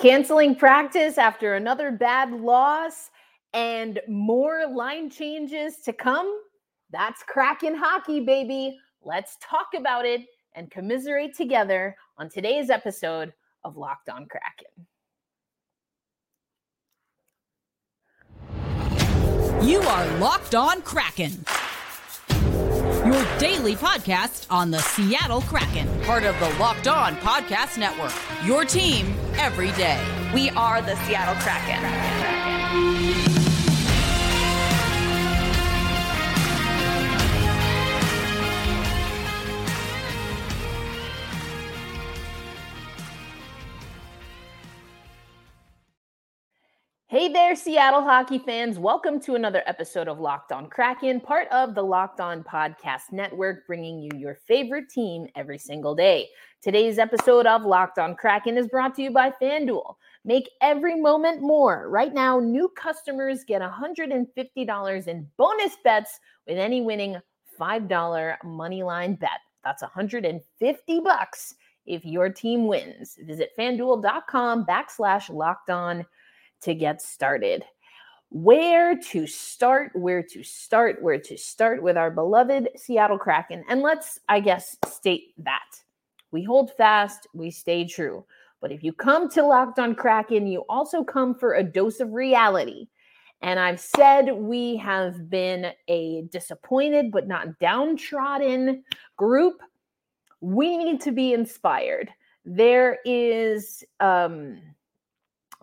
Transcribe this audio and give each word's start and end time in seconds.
Canceling 0.00 0.54
practice 0.54 1.18
after 1.18 1.56
another 1.56 1.92
bad 1.92 2.32
loss 2.32 3.10
and 3.52 4.00
more 4.08 4.64
line 4.74 5.10
changes 5.10 5.76
to 5.84 5.92
come. 5.92 6.40
That's 6.90 7.22
Kraken 7.22 7.74
hockey, 7.74 8.20
baby. 8.20 8.78
Let's 9.02 9.36
talk 9.42 9.66
about 9.76 10.06
it 10.06 10.22
and 10.54 10.70
commiserate 10.70 11.36
together 11.36 11.94
on 12.16 12.30
today's 12.30 12.70
episode 12.70 13.34
of 13.62 13.76
Locked 13.76 14.08
On 14.08 14.26
Kraken. 14.26 14.86
You 19.68 19.80
are 19.82 20.18
Locked 20.18 20.54
On 20.54 20.80
Kraken. 20.80 21.44
Your 23.04 23.38
daily 23.38 23.76
podcast 23.76 24.46
on 24.50 24.70
the 24.70 24.78
Seattle 24.78 25.42
Kraken, 25.42 25.88
part 26.04 26.22
of 26.22 26.38
the 26.40 26.48
Locked 26.58 26.88
On 26.88 27.16
Podcast 27.16 27.76
Network. 27.76 28.14
Your 28.46 28.64
team 28.64 29.14
every 29.40 29.72
day. 29.72 29.98
We 30.34 30.50
are 30.50 30.82
the 30.82 30.94
Seattle 31.06 31.34
Kraken. 31.36 31.80
Kraken. 31.80 33.29
Hey 47.10 47.26
there, 47.26 47.56
Seattle 47.56 48.02
hockey 48.02 48.38
fans. 48.38 48.78
Welcome 48.78 49.18
to 49.22 49.34
another 49.34 49.64
episode 49.66 50.06
of 50.06 50.20
Locked 50.20 50.52
On 50.52 50.68
Kraken, 50.68 51.18
part 51.18 51.48
of 51.48 51.74
the 51.74 51.82
Locked 51.82 52.20
On 52.20 52.44
Podcast 52.44 53.10
Network, 53.10 53.66
bringing 53.66 53.98
you 53.98 54.12
your 54.16 54.36
favorite 54.46 54.88
team 54.88 55.26
every 55.34 55.58
single 55.58 55.96
day. 55.96 56.28
Today's 56.62 57.00
episode 57.00 57.46
of 57.46 57.62
Locked 57.62 57.98
On 57.98 58.14
Kraken 58.14 58.56
is 58.56 58.68
brought 58.68 58.94
to 58.94 59.02
you 59.02 59.10
by 59.10 59.32
FanDuel. 59.42 59.96
Make 60.24 60.50
every 60.62 61.00
moment 61.00 61.42
more. 61.42 61.88
Right 61.88 62.14
now, 62.14 62.38
new 62.38 62.68
customers 62.76 63.42
get 63.42 63.60
$150 63.60 65.08
in 65.08 65.26
bonus 65.36 65.76
bets 65.82 66.20
with 66.46 66.58
any 66.58 66.80
winning 66.80 67.16
$5 67.60 68.36
money 68.44 68.84
line 68.84 69.16
bet. 69.16 69.40
That's 69.64 69.82
150 69.82 71.00
bucks 71.00 71.56
if 71.86 72.04
your 72.04 72.28
team 72.28 72.68
wins. 72.68 73.18
Visit 73.20 73.50
fanduel.com 73.58 74.64
backslash 74.64 75.28
locked 75.28 75.70
on 75.70 76.06
to 76.62 76.74
get 76.74 77.02
started. 77.02 77.64
Where 78.30 78.96
to 78.96 79.26
start, 79.26 79.90
where 79.94 80.22
to 80.22 80.44
start, 80.44 81.02
where 81.02 81.18
to 81.18 81.36
start 81.36 81.82
with 81.82 81.96
our 81.96 82.10
beloved 82.10 82.68
Seattle 82.76 83.18
Kraken. 83.18 83.64
And 83.68 83.82
let's, 83.82 84.20
I 84.28 84.40
guess, 84.40 84.76
state 84.86 85.34
that 85.38 85.64
we 86.32 86.42
hold 86.42 86.72
fast, 86.76 87.26
we 87.34 87.50
stay 87.50 87.84
true. 87.84 88.24
But 88.60 88.72
if 88.72 88.84
you 88.84 88.92
come 88.92 89.28
to 89.30 89.42
Locked 89.42 89.78
on 89.78 89.94
Kraken, 89.94 90.46
you 90.46 90.64
also 90.68 91.02
come 91.02 91.34
for 91.34 91.54
a 91.54 91.64
dose 91.64 92.00
of 92.00 92.12
reality. 92.12 92.88
And 93.42 93.58
I've 93.58 93.80
said 93.80 94.32
we 94.32 94.76
have 94.76 95.30
been 95.30 95.72
a 95.88 96.22
disappointed 96.30 97.10
but 97.10 97.26
not 97.26 97.58
downtrodden 97.58 98.84
group. 99.16 99.60
We 100.40 100.76
need 100.76 101.00
to 101.02 101.12
be 101.12 101.32
inspired. 101.32 102.10
There 102.44 102.98
is 103.04 103.82
um, 103.98 104.60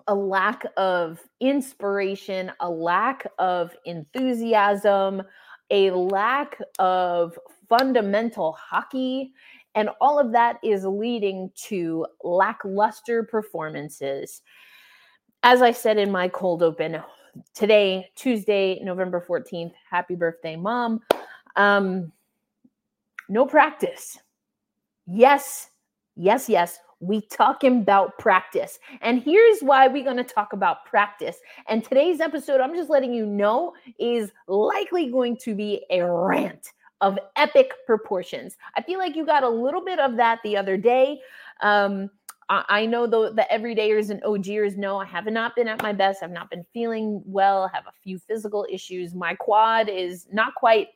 a 0.07 0.15
lack 0.15 0.65
of 0.77 1.19
inspiration, 1.39 2.51
a 2.59 2.69
lack 2.69 3.27
of 3.39 3.75
enthusiasm, 3.85 5.21
a 5.69 5.91
lack 5.91 6.59
of 6.79 7.37
fundamental 7.67 8.53
hockey. 8.53 9.33
And 9.75 9.89
all 10.01 10.17
of 10.17 10.31
that 10.31 10.59
is 10.63 10.85
leading 10.85 11.51
to 11.67 12.05
lackluster 12.23 13.23
performances. 13.23 14.41
As 15.43 15.61
I 15.61 15.71
said 15.71 15.97
in 15.97 16.11
my 16.11 16.29
cold 16.29 16.63
open 16.63 17.01
today, 17.53 18.09
Tuesday, 18.15 18.79
November 18.81 19.23
14th, 19.27 19.73
happy 19.89 20.15
birthday, 20.15 20.55
mom. 20.55 21.01
Um, 21.55 22.11
no 23.29 23.45
practice. 23.45 24.17
Yes, 25.05 25.69
yes, 26.15 26.49
yes 26.49 26.79
we 26.99 27.21
talking 27.21 27.81
about 27.81 28.17
practice. 28.17 28.79
And 29.01 29.21
here's 29.21 29.59
why 29.61 29.87
we're 29.87 30.03
going 30.03 30.17
to 30.17 30.23
talk 30.23 30.53
about 30.53 30.85
practice. 30.85 31.37
And 31.67 31.83
today's 31.83 32.19
episode, 32.19 32.61
I'm 32.61 32.75
just 32.75 32.89
letting 32.89 33.13
you 33.13 33.25
know, 33.25 33.73
is 33.99 34.31
likely 34.47 35.11
going 35.11 35.37
to 35.37 35.55
be 35.55 35.85
a 35.89 36.03
rant 36.03 36.71
of 37.01 37.19
epic 37.35 37.71
proportions. 37.85 38.57
I 38.75 38.81
feel 38.81 38.97
like 38.97 39.15
you 39.15 39.25
got 39.25 39.43
a 39.43 39.49
little 39.49 39.83
bit 39.83 39.99
of 39.99 40.17
that 40.17 40.39
the 40.43 40.57
other 40.57 40.77
day. 40.77 41.19
Um, 41.61 42.09
I 42.49 42.85
know 42.85 43.07
the, 43.07 43.33
the 43.33 43.45
everydayers 43.51 44.09
and 44.09 44.23
OGers 44.23 44.77
know 44.77 44.97
I 44.99 45.05
have 45.05 45.25
not 45.25 45.53
been 45.53 45.67
at 45.67 45.81
my 45.81 45.91
best. 45.91 46.23
I've 46.23 46.31
not 46.31 46.49
been 46.49 46.65
feeling 46.73 47.21
well, 47.25 47.67
have 47.67 47.87
a 47.87 47.91
few 47.91 48.17
physical 48.17 48.65
issues. 48.71 49.13
My 49.13 49.35
quad 49.35 49.89
is 49.89 50.27
not 50.31 50.55
quite 50.55 50.87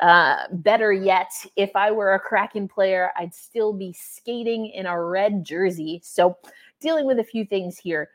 uh, 0.00 0.44
better 0.52 0.92
yet, 0.92 1.30
if 1.56 1.74
I 1.74 1.90
were 1.90 2.14
a 2.14 2.20
Kraken 2.20 2.68
player, 2.68 3.12
I'd 3.16 3.34
still 3.34 3.72
be 3.72 3.92
skating 3.92 4.66
in 4.66 4.86
a 4.86 5.02
red 5.02 5.44
jersey. 5.44 6.00
So, 6.02 6.36
dealing 6.80 7.06
with 7.06 7.18
a 7.18 7.24
few 7.24 7.44
things 7.44 7.78
here. 7.78 8.10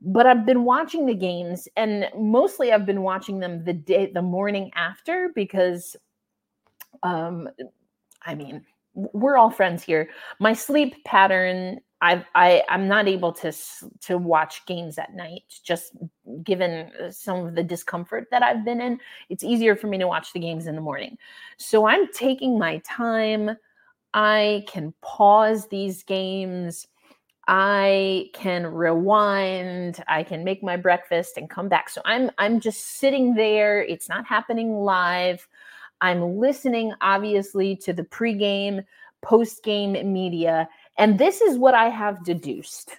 But 0.00 0.26
I've 0.26 0.44
been 0.44 0.64
watching 0.64 1.06
the 1.06 1.14
games, 1.14 1.68
and 1.76 2.08
mostly 2.16 2.72
I've 2.72 2.86
been 2.86 3.02
watching 3.02 3.40
them 3.40 3.64
the 3.64 3.72
day, 3.72 4.10
the 4.12 4.22
morning 4.22 4.70
after, 4.74 5.30
because, 5.34 5.96
um, 7.02 7.48
I 8.22 8.34
mean, 8.34 8.64
we're 8.94 9.36
all 9.36 9.50
friends 9.50 9.82
here. 9.82 10.10
My 10.38 10.52
sleep 10.52 11.02
pattern 11.04 11.80
I 12.00 12.24
I 12.34 12.62
I'm 12.68 12.88
not 12.88 13.08
able 13.08 13.32
to 13.34 13.52
to 14.02 14.18
watch 14.18 14.64
games 14.66 14.98
at 14.98 15.14
night 15.14 15.44
just 15.62 15.92
given 16.42 16.90
uh, 17.02 17.10
some 17.10 17.46
of 17.46 17.54
the 17.54 17.62
discomfort 17.62 18.28
that 18.30 18.42
I've 18.42 18.64
been 18.64 18.80
in. 18.80 19.00
It's 19.28 19.44
easier 19.44 19.76
for 19.76 19.86
me 19.86 19.98
to 19.98 20.06
watch 20.06 20.32
the 20.32 20.40
games 20.40 20.66
in 20.66 20.74
the 20.74 20.80
morning. 20.80 21.16
So 21.56 21.86
I'm 21.86 22.06
taking 22.12 22.58
my 22.58 22.78
time. 22.84 23.56
I 24.12 24.64
can 24.68 24.92
pause 25.02 25.68
these 25.68 26.02
games. 26.02 26.86
I 27.48 28.26
can 28.34 28.66
rewind. 28.66 30.02
I 30.08 30.22
can 30.22 30.44
make 30.44 30.62
my 30.62 30.76
breakfast 30.76 31.36
and 31.36 31.48
come 31.48 31.68
back. 31.68 31.88
So 31.88 32.02
I'm 32.04 32.30
I'm 32.38 32.60
just 32.60 32.98
sitting 32.98 33.34
there. 33.34 33.82
It's 33.82 34.08
not 34.08 34.26
happening 34.26 34.74
live. 34.74 35.46
I'm 36.00 36.36
listening 36.38 36.92
obviously 37.00 37.76
to 37.76 37.92
the 37.92 38.02
pregame, 38.04 38.84
postgame 39.24 40.04
media 40.04 40.68
and 40.98 41.18
this 41.18 41.40
is 41.40 41.58
what 41.58 41.74
I 41.74 41.88
have 41.88 42.24
deduced. 42.24 42.90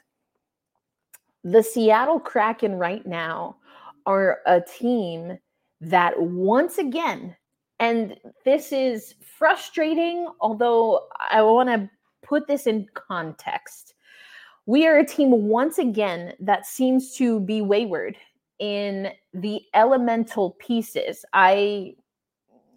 The 1.43 1.63
Seattle 1.63 2.19
Kraken 2.19 2.73
right 2.75 3.05
now 3.05 3.57
are 4.05 4.39
a 4.45 4.61
team 4.61 5.37
that 5.81 6.19
once 6.19 6.77
again, 6.77 7.35
and 7.79 8.15
this 8.43 8.71
is 8.71 9.15
frustrating, 9.21 10.27
although 10.41 11.07
I 11.29 11.41
want 11.41 11.69
to 11.69 11.89
put 12.23 12.47
this 12.47 12.67
in 12.67 12.87
context. 12.93 13.93
We 14.65 14.87
are 14.87 14.97
a 14.97 15.05
team 15.05 15.31
once 15.47 15.77
again 15.77 16.33
that 16.39 16.65
seems 16.65 17.15
to 17.15 17.39
be 17.39 17.61
wayward 17.61 18.17
in 18.59 19.11
the 19.33 19.61
elemental 19.73 20.51
pieces. 20.59 21.23
I 21.33 21.95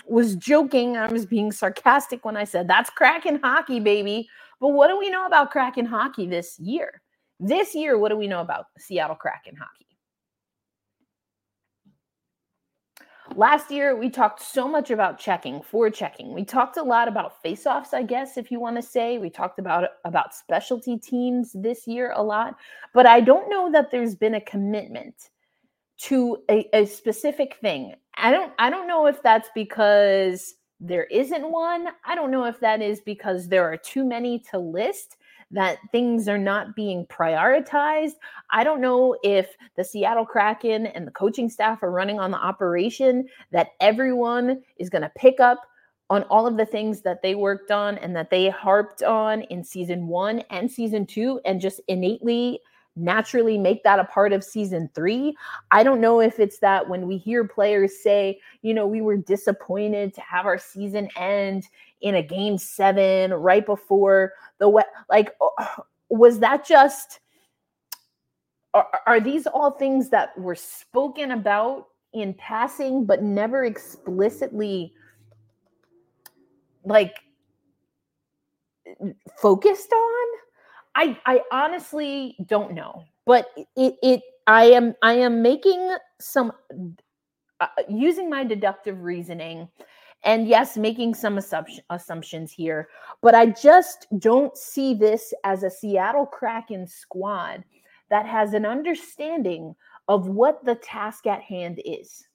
was 0.07 0.37
joking, 0.37 0.97
I 0.97 1.11
was 1.11 1.27
being 1.27 1.51
sarcastic 1.53 2.25
when 2.25 2.37
I 2.37 2.45
said 2.45 2.69
that's 2.69 2.91
Kraken 2.91 3.41
hockey, 3.43 3.81
baby. 3.81 4.29
But 4.61 4.69
what 4.69 4.89
do 4.89 4.99
we 4.99 5.11
know 5.11 5.27
about 5.27 5.51
Kraken 5.51 5.87
hockey 5.87 6.27
this 6.27 6.59
year? 6.59 7.01
This 7.39 7.75
year, 7.75 7.99
what 7.99 8.11
do 8.11 8.17
we 8.17 8.29
know 8.29 8.43
about 8.43 8.67
Seattle 8.79 9.17
Kraken 9.17 9.57
hockey? 9.57 9.87
Last 13.37 13.71
year, 13.71 13.97
we 13.97 14.11
talked 14.11 14.43
so 14.43 14.67
much 14.67 14.91
about 14.91 15.19
checking, 15.19 15.63
for 15.63 15.89
checking. 15.89 16.35
We 16.35 16.45
talked 16.45 16.77
a 16.77 16.83
lot 16.83 17.07
about 17.07 17.43
faceoffs, 17.45 17.95
I 17.95 18.03
guess, 18.03 18.37
if 18.37 18.51
you 18.51 18.59
want 18.59 18.77
to 18.77 18.83
say. 18.83 19.19
We 19.19 19.31
talked 19.31 19.61
about 19.61 19.89
about 20.05 20.35
specialty 20.35 20.99
teams 20.99 21.53
this 21.55 21.87
year 21.87 22.13
a 22.17 22.23
lot, 22.23 22.57
but 22.93 23.07
I 23.07 23.21
don't 23.21 23.49
know 23.49 23.71
that 23.71 23.91
there's 23.91 24.17
been 24.17 24.35
a 24.35 24.41
commitment 24.41 25.15
to 25.99 26.39
a, 26.51 26.69
a 26.75 26.87
specific 26.87 27.57
thing. 27.61 27.95
I 28.17 28.33
don't 28.33 28.53
I 28.59 28.69
don't 28.69 28.89
know 28.89 29.07
if 29.07 29.23
that's 29.23 29.49
because 29.55 30.55
there 30.81 31.05
isn't 31.05 31.51
one. 31.51 31.89
I 32.05 32.15
don't 32.15 32.31
know 32.31 32.45
if 32.45 32.59
that 32.61 32.81
is 32.81 33.01
because 33.01 33.49
there 33.49 33.71
are 33.71 33.77
too 33.77 34.05
many 34.05 34.39
to 34.51 34.59
list 34.59 35.17
that 35.51 35.79
things 35.93 36.29
are 36.29 36.39
not 36.39 36.75
being 36.77 37.05
prioritized. 37.07 38.15
I 38.51 38.65
don't 38.65 38.81
know 38.81 39.17
if 39.23 39.57
the 39.77 39.85
Seattle 39.85 40.25
Kraken 40.25 40.87
and 40.87 41.07
the 41.07 41.11
coaching 41.11 41.51
staff 41.51 41.83
are 41.83 41.91
running 41.91 42.19
on 42.19 42.31
the 42.31 42.39
operation 42.39 43.27
that 43.51 43.71
everyone 43.81 44.63
is 44.79 44.89
going 44.89 45.03
to 45.03 45.13
pick 45.17 45.41
up 45.41 45.67
on 46.09 46.23
all 46.25 46.47
of 46.47 46.57
the 46.57 46.67
things 46.67 47.03
that 47.03 47.23
they 47.23 47.35
worked 47.35 47.71
on 47.71 47.99
and 47.99 48.15
that 48.17 48.31
they 48.31 48.49
harped 48.49 49.03
on 49.03 49.43
in 49.43 49.63
season 49.63 50.07
one 50.07 50.41
and 50.51 50.71
season 50.71 51.07
two 51.07 51.41
and 51.45 51.61
just 51.61 51.81
innately 51.89 52.61
naturally 52.97 53.57
make 53.57 53.83
that 53.85 53.99
a 53.99 54.05
part 54.05 54.33
of 54.33 54.45
season 54.45 54.91
three. 54.95 55.37
I 55.71 55.83
don't 55.83 56.01
know 56.01 56.21
if 56.21 56.39
it's 56.39 56.59
that 56.59 56.89
when 56.89 57.07
we 57.07 57.17
hear 57.17 57.45
players 57.45 58.03
say, 58.03 58.41
you 58.63 58.75
know, 58.75 58.87
we 58.87 59.01
were 59.01 59.17
disappointed 59.17 60.15
to 60.15 60.21
have 60.21 60.47
our 60.47 60.59
season 60.59 61.09
end 61.17 61.67
in 62.01 62.17
a 62.17 62.23
game 62.23 62.59
seven 62.59 63.33
right 63.35 63.65
before 63.65 64.33
the 64.59 64.69
wet, 64.69 64.89
like, 65.09 65.35
was 66.11 66.41
that 66.41 66.67
just 66.67 67.21
are, 68.75 68.87
are 69.07 69.21
these 69.21 69.47
all 69.47 69.73
things 69.73 70.11
that 70.11 70.37
were 70.39 70.55
spoken 70.55 71.33
about 71.33 71.89
in 72.13 72.35
passing 72.35 73.05
but 73.05 73.23
never 73.23 73.65
explicitly 73.65 74.93
like 76.85 77.17
focused 79.41 79.93
on 79.93 80.20
i 80.95 81.19
i 81.27 81.41
honestly 81.53 82.37
don't 82.47 82.73
know 82.73 83.05
but 83.27 83.51
it 83.77 83.95
it 84.03 84.23
i 84.47 84.65
am 84.65 84.95
i 85.03 85.13
am 85.13 85.43
making 85.43 85.95
some 86.21 86.53
uh, 87.61 87.67
using 87.89 88.31
my 88.31 88.45
deductive 88.45 89.03
reasoning 89.03 89.69
and 90.25 90.47
yes 90.47 90.77
making 90.77 91.15
some 91.15 91.39
assumption, 91.39 91.83
assumptions 91.91 92.53
here 92.53 92.89
but 93.23 93.35
i 93.35 93.47
just 93.47 94.07
don't 94.19 94.57
see 94.57 94.95
this 94.95 95.33
as 95.45 95.63
a 95.63 95.71
seattle 95.71 96.27
kraken 96.27 96.87
squad 96.87 97.65
that 98.09 98.27
has 98.27 98.55
an 98.55 98.67
understanding 98.67 99.75
of 100.09 100.27
what 100.29 100.65
the 100.65 100.75
task 100.77 101.27
at 101.27 101.41
hand 101.41 101.81
is 101.85 102.27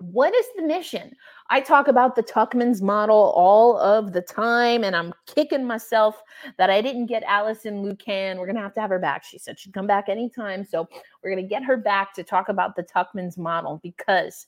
what 0.00 0.34
is 0.34 0.46
the 0.56 0.62
mission? 0.62 1.14
I 1.50 1.60
talk 1.60 1.88
about 1.88 2.14
the 2.14 2.22
Tuckman's 2.22 2.82
model 2.82 3.32
all 3.34 3.78
of 3.78 4.12
the 4.12 4.20
time, 4.20 4.84
and 4.84 4.94
I'm 4.94 5.14
kicking 5.26 5.66
myself 5.66 6.22
that 6.58 6.68
I 6.68 6.82
didn't 6.82 7.06
get 7.06 7.22
Alison 7.22 7.82
Lukan. 7.82 8.36
We're 8.38 8.46
gonna 8.46 8.60
have 8.60 8.74
to 8.74 8.80
have 8.80 8.90
her 8.90 8.98
back. 8.98 9.24
She 9.24 9.38
said 9.38 9.58
she'd 9.58 9.72
come 9.72 9.86
back 9.86 10.10
anytime, 10.10 10.64
so 10.64 10.86
we're 11.22 11.30
gonna 11.30 11.42
get 11.42 11.64
her 11.64 11.78
back 11.78 12.12
to 12.14 12.22
talk 12.22 12.50
about 12.50 12.76
the 12.76 12.82
Tuckman's 12.82 13.38
model 13.38 13.80
because 13.82 14.46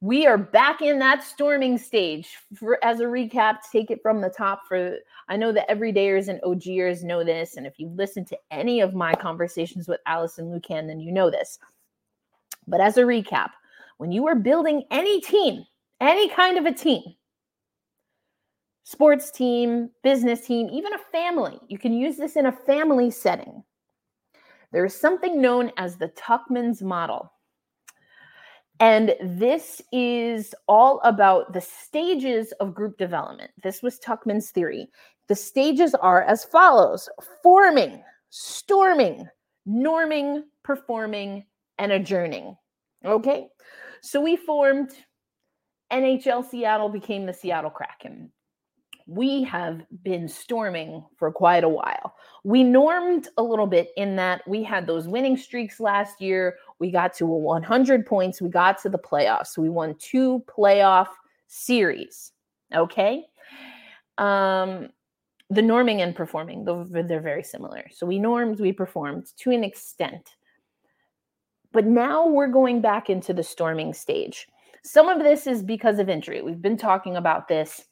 we 0.00 0.26
are 0.26 0.38
back 0.38 0.80
in 0.80 0.98
that 1.00 1.22
storming 1.22 1.76
stage. 1.76 2.38
For, 2.54 2.82
as 2.82 3.00
a 3.00 3.04
recap, 3.04 3.58
take 3.70 3.90
it 3.90 4.00
from 4.00 4.22
the 4.22 4.30
top. 4.30 4.62
For 4.66 4.96
I 5.28 5.36
know 5.36 5.52
that 5.52 5.68
everydayers 5.68 6.28
and 6.28 6.40
OGers 6.40 7.04
know 7.04 7.22
this, 7.22 7.58
and 7.58 7.66
if 7.66 7.78
you 7.78 7.88
listen 7.88 8.24
to 8.26 8.38
any 8.50 8.80
of 8.80 8.94
my 8.94 9.14
conversations 9.14 9.86
with 9.86 10.00
Alison 10.06 10.46
Lukan, 10.46 10.86
then 10.86 11.00
you 11.00 11.12
know 11.12 11.30
this. 11.30 11.58
But 12.66 12.80
as 12.80 12.96
a 12.96 13.02
recap 13.02 13.50
when 14.00 14.10
you 14.10 14.26
are 14.26 14.34
building 14.34 14.82
any 14.90 15.20
team, 15.20 15.62
any 16.00 16.28
kind 16.28 16.58
of 16.58 16.66
a 16.66 16.72
team, 16.72 17.02
sports 18.84 19.30
team, 19.30 19.90
business 20.02 20.46
team, 20.46 20.68
even 20.72 20.94
a 20.94 20.98
family, 21.12 21.58
you 21.68 21.78
can 21.78 21.92
use 21.92 22.16
this 22.16 22.36
in 22.36 22.46
a 22.46 22.52
family 22.52 23.10
setting. 23.10 23.62
There 24.72 24.84
is 24.84 24.94
something 24.94 25.40
known 25.40 25.72
as 25.76 25.96
the 25.96 26.08
Tuckman's 26.08 26.82
model. 26.82 27.32
And 28.78 29.14
this 29.22 29.82
is 29.92 30.54
all 30.66 31.00
about 31.04 31.52
the 31.52 31.60
stages 31.60 32.52
of 32.60 32.74
group 32.74 32.96
development. 32.96 33.50
This 33.62 33.82
was 33.82 33.98
Tuckman's 33.98 34.50
theory. 34.50 34.88
The 35.28 35.34
stages 35.34 35.94
are 35.94 36.22
as 36.22 36.44
follows 36.44 37.08
forming, 37.42 38.02
storming, 38.30 39.28
norming, 39.68 40.44
performing, 40.62 41.44
and 41.78 41.92
adjourning. 41.92 42.56
Okay. 43.04 43.48
So 44.02 44.20
we 44.20 44.36
formed 44.36 44.92
NHL 45.92 46.48
Seattle 46.48 46.88
became 46.88 47.26
the 47.26 47.32
Seattle 47.32 47.70
Kraken. 47.70 48.30
We 49.06 49.42
have 49.44 49.82
been 50.04 50.28
storming 50.28 51.04
for 51.16 51.32
quite 51.32 51.64
a 51.64 51.68
while. 51.68 52.14
We 52.44 52.62
normed 52.62 53.28
a 53.38 53.42
little 53.42 53.66
bit 53.66 53.90
in 53.96 54.14
that 54.16 54.46
we 54.46 54.62
had 54.62 54.86
those 54.86 55.08
winning 55.08 55.36
streaks 55.36 55.80
last 55.80 56.20
year. 56.20 56.56
We 56.78 56.92
got 56.92 57.12
to 57.14 57.26
100 57.26 58.06
points. 58.06 58.40
We 58.40 58.50
got 58.50 58.80
to 58.82 58.88
the 58.88 58.98
playoffs. 58.98 59.58
We 59.58 59.68
won 59.68 59.96
two 59.98 60.44
playoff 60.46 61.08
series. 61.48 62.32
Okay. 62.72 63.24
Um, 64.18 64.90
the 65.50 65.62
norming 65.62 66.00
and 66.00 66.14
performing, 66.14 66.64
they're 66.64 67.20
very 67.20 67.42
similar. 67.42 67.84
So 67.90 68.06
we 68.06 68.20
normed, 68.20 68.60
we 68.60 68.72
performed 68.72 69.26
to 69.38 69.50
an 69.50 69.64
extent. 69.64 70.36
But 71.72 71.86
now 71.86 72.26
we're 72.26 72.48
going 72.48 72.80
back 72.80 73.10
into 73.10 73.32
the 73.32 73.42
storming 73.42 73.92
stage. 73.92 74.46
Some 74.82 75.08
of 75.08 75.18
this 75.18 75.46
is 75.46 75.62
because 75.62 75.98
of 75.98 76.08
injury. 76.08 76.42
We've 76.42 76.62
been 76.62 76.76
talking 76.76 77.16
about 77.16 77.48
this. 77.48 77.84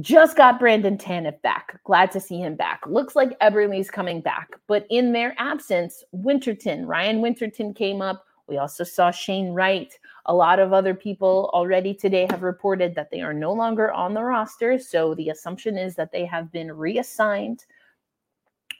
Just 0.00 0.36
got 0.36 0.58
Brandon 0.58 0.98
Tanev 0.98 1.40
back. 1.40 1.80
Glad 1.84 2.10
to 2.12 2.20
see 2.20 2.38
him 2.38 2.54
back. 2.54 2.86
Looks 2.86 3.16
like 3.16 3.38
Eberle's 3.40 3.90
coming 3.90 4.20
back. 4.20 4.50
But 4.66 4.86
in 4.90 5.12
their 5.12 5.34
absence, 5.38 6.04
Winterton, 6.12 6.86
Ryan 6.86 7.22
Winterton 7.22 7.72
came 7.72 8.02
up. 8.02 8.24
We 8.46 8.58
also 8.58 8.84
saw 8.84 9.10
Shane 9.10 9.50
Wright. 9.50 9.92
A 10.26 10.34
lot 10.34 10.58
of 10.58 10.72
other 10.72 10.94
people 10.94 11.50
already 11.54 11.94
today 11.94 12.26
have 12.30 12.42
reported 12.42 12.94
that 12.94 13.10
they 13.10 13.22
are 13.22 13.32
no 13.32 13.52
longer 13.52 13.90
on 13.90 14.12
the 14.12 14.22
roster. 14.22 14.78
So 14.78 15.14
the 15.14 15.30
assumption 15.30 15.78
is 15.78 15.94
that 15.96 16.12
they 16.12 16.26
have 16.26 16.52
been 16.52 16.70
reassigned. 16.70 17.64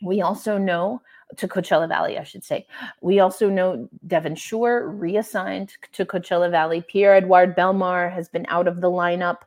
We 0.02 0.20
also 0.20 0.58
know 0.58 1.00
to 1.36 1.48
Coachella 1.48 1.88
Valley, 1.88 2.18
I 2.18 2.24
should 2.24 2.44
say. 2.44 2.66
We 3.00 3.20
also 3.20 3.48
know 3.48 3.88
Devin 4.06 4.36
Shore 4.36 4.88
reassigned 4.88 5.72
to 5.92 6.04
Coachella 6.04 6.50
Valley. 6.50 6.84
Pierre 6.86 7.16
Edouard 7.16 7.56
Bellemare 7.56 8.12
has 8.12 8.28
been 8.28 8.46
out 8.48 8.68
of 8.68 8.80
the 8.80 8.90
lineup, 8.90 9.38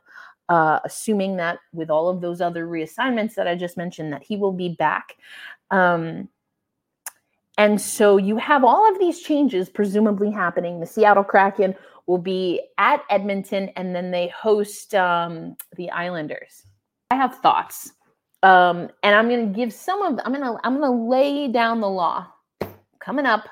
uh, 0.48 0.80
assuming 0.84 1.36
that 1.36 1.58
with 1.72 1.90
all 1.90 2.08
of 2.08 2.20
those 2.20 2.40
other 2.40 2.66
reassignments 2.66 3.34
that 3.34 3.48
I 3.48 3.54
just 3.54 3.76
mentioned, 3.76 4.12
that 4.12 4.22
he 4.22 4.36
will 4.36 4.52
be 4.52 4.68
back. 4.70 5.16
Um, 5.70 6.28
and 7.56 7.80
so 7.80 8.16
you 8.16 8.36
have 8.36 8.64
all 8.64 8.90
of 8.90 8.98
these 8.98 9.20
changes 9.20 9.68
presumably 9.68 10.30
happening. 10.30 10.80
The 10.80 10.86
Seattle 10.86 11.24
Kraken 11.24 11.74
will 12.06 12.18
be 12.18 12.60
at 12.78 13.02
Edmonton, 13.10 13.68
and 13.76 13.94
then 13.94 14.10
they 14.10 14.28
host 14.28 14.94
um, 14.94 15.56
the 15.76 15.90
Islanders. 15.90 16.64
I 17.10 17.16
have 17.16 17.36
thoughts 17.38 17.92
um, 18.42 18.88
and 19.02 19.14
I'm 19.14 19.28
going 19.28 19.52
to 19.52 19.56
give 19.56 19.72
some 19.72 20.02
of 20.02 20.20
I'm 20.24 20.32
going 20.32 20.44
to 20.44 20.58
I'm 20.64 20.78
going 20.78 20.90
to 20.90 21.10
lay 21.10 21.48
down 21.48 21.80
the 21.80 21.88
law 21.88 22.26
coming 22.98 23.26
up 23.26 23.48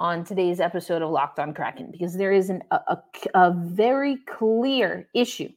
on 0.00 0.24
today's 0.24 0.60
episode 0.60 1.02
of 1.02 1.10
Locked 1.10 1.38
On 1.38 1.52
Kraken 1.52 1.90
because 1.90 2.14
there 2.14 2.32
is 2.32 2.50
an, 2.50 2.62
a, 2.70 2.76
a, 2.86 3.02
a 3.34 3.54
very 3.56 4.18
clear 4.26 5.08
issue 5.14 5.50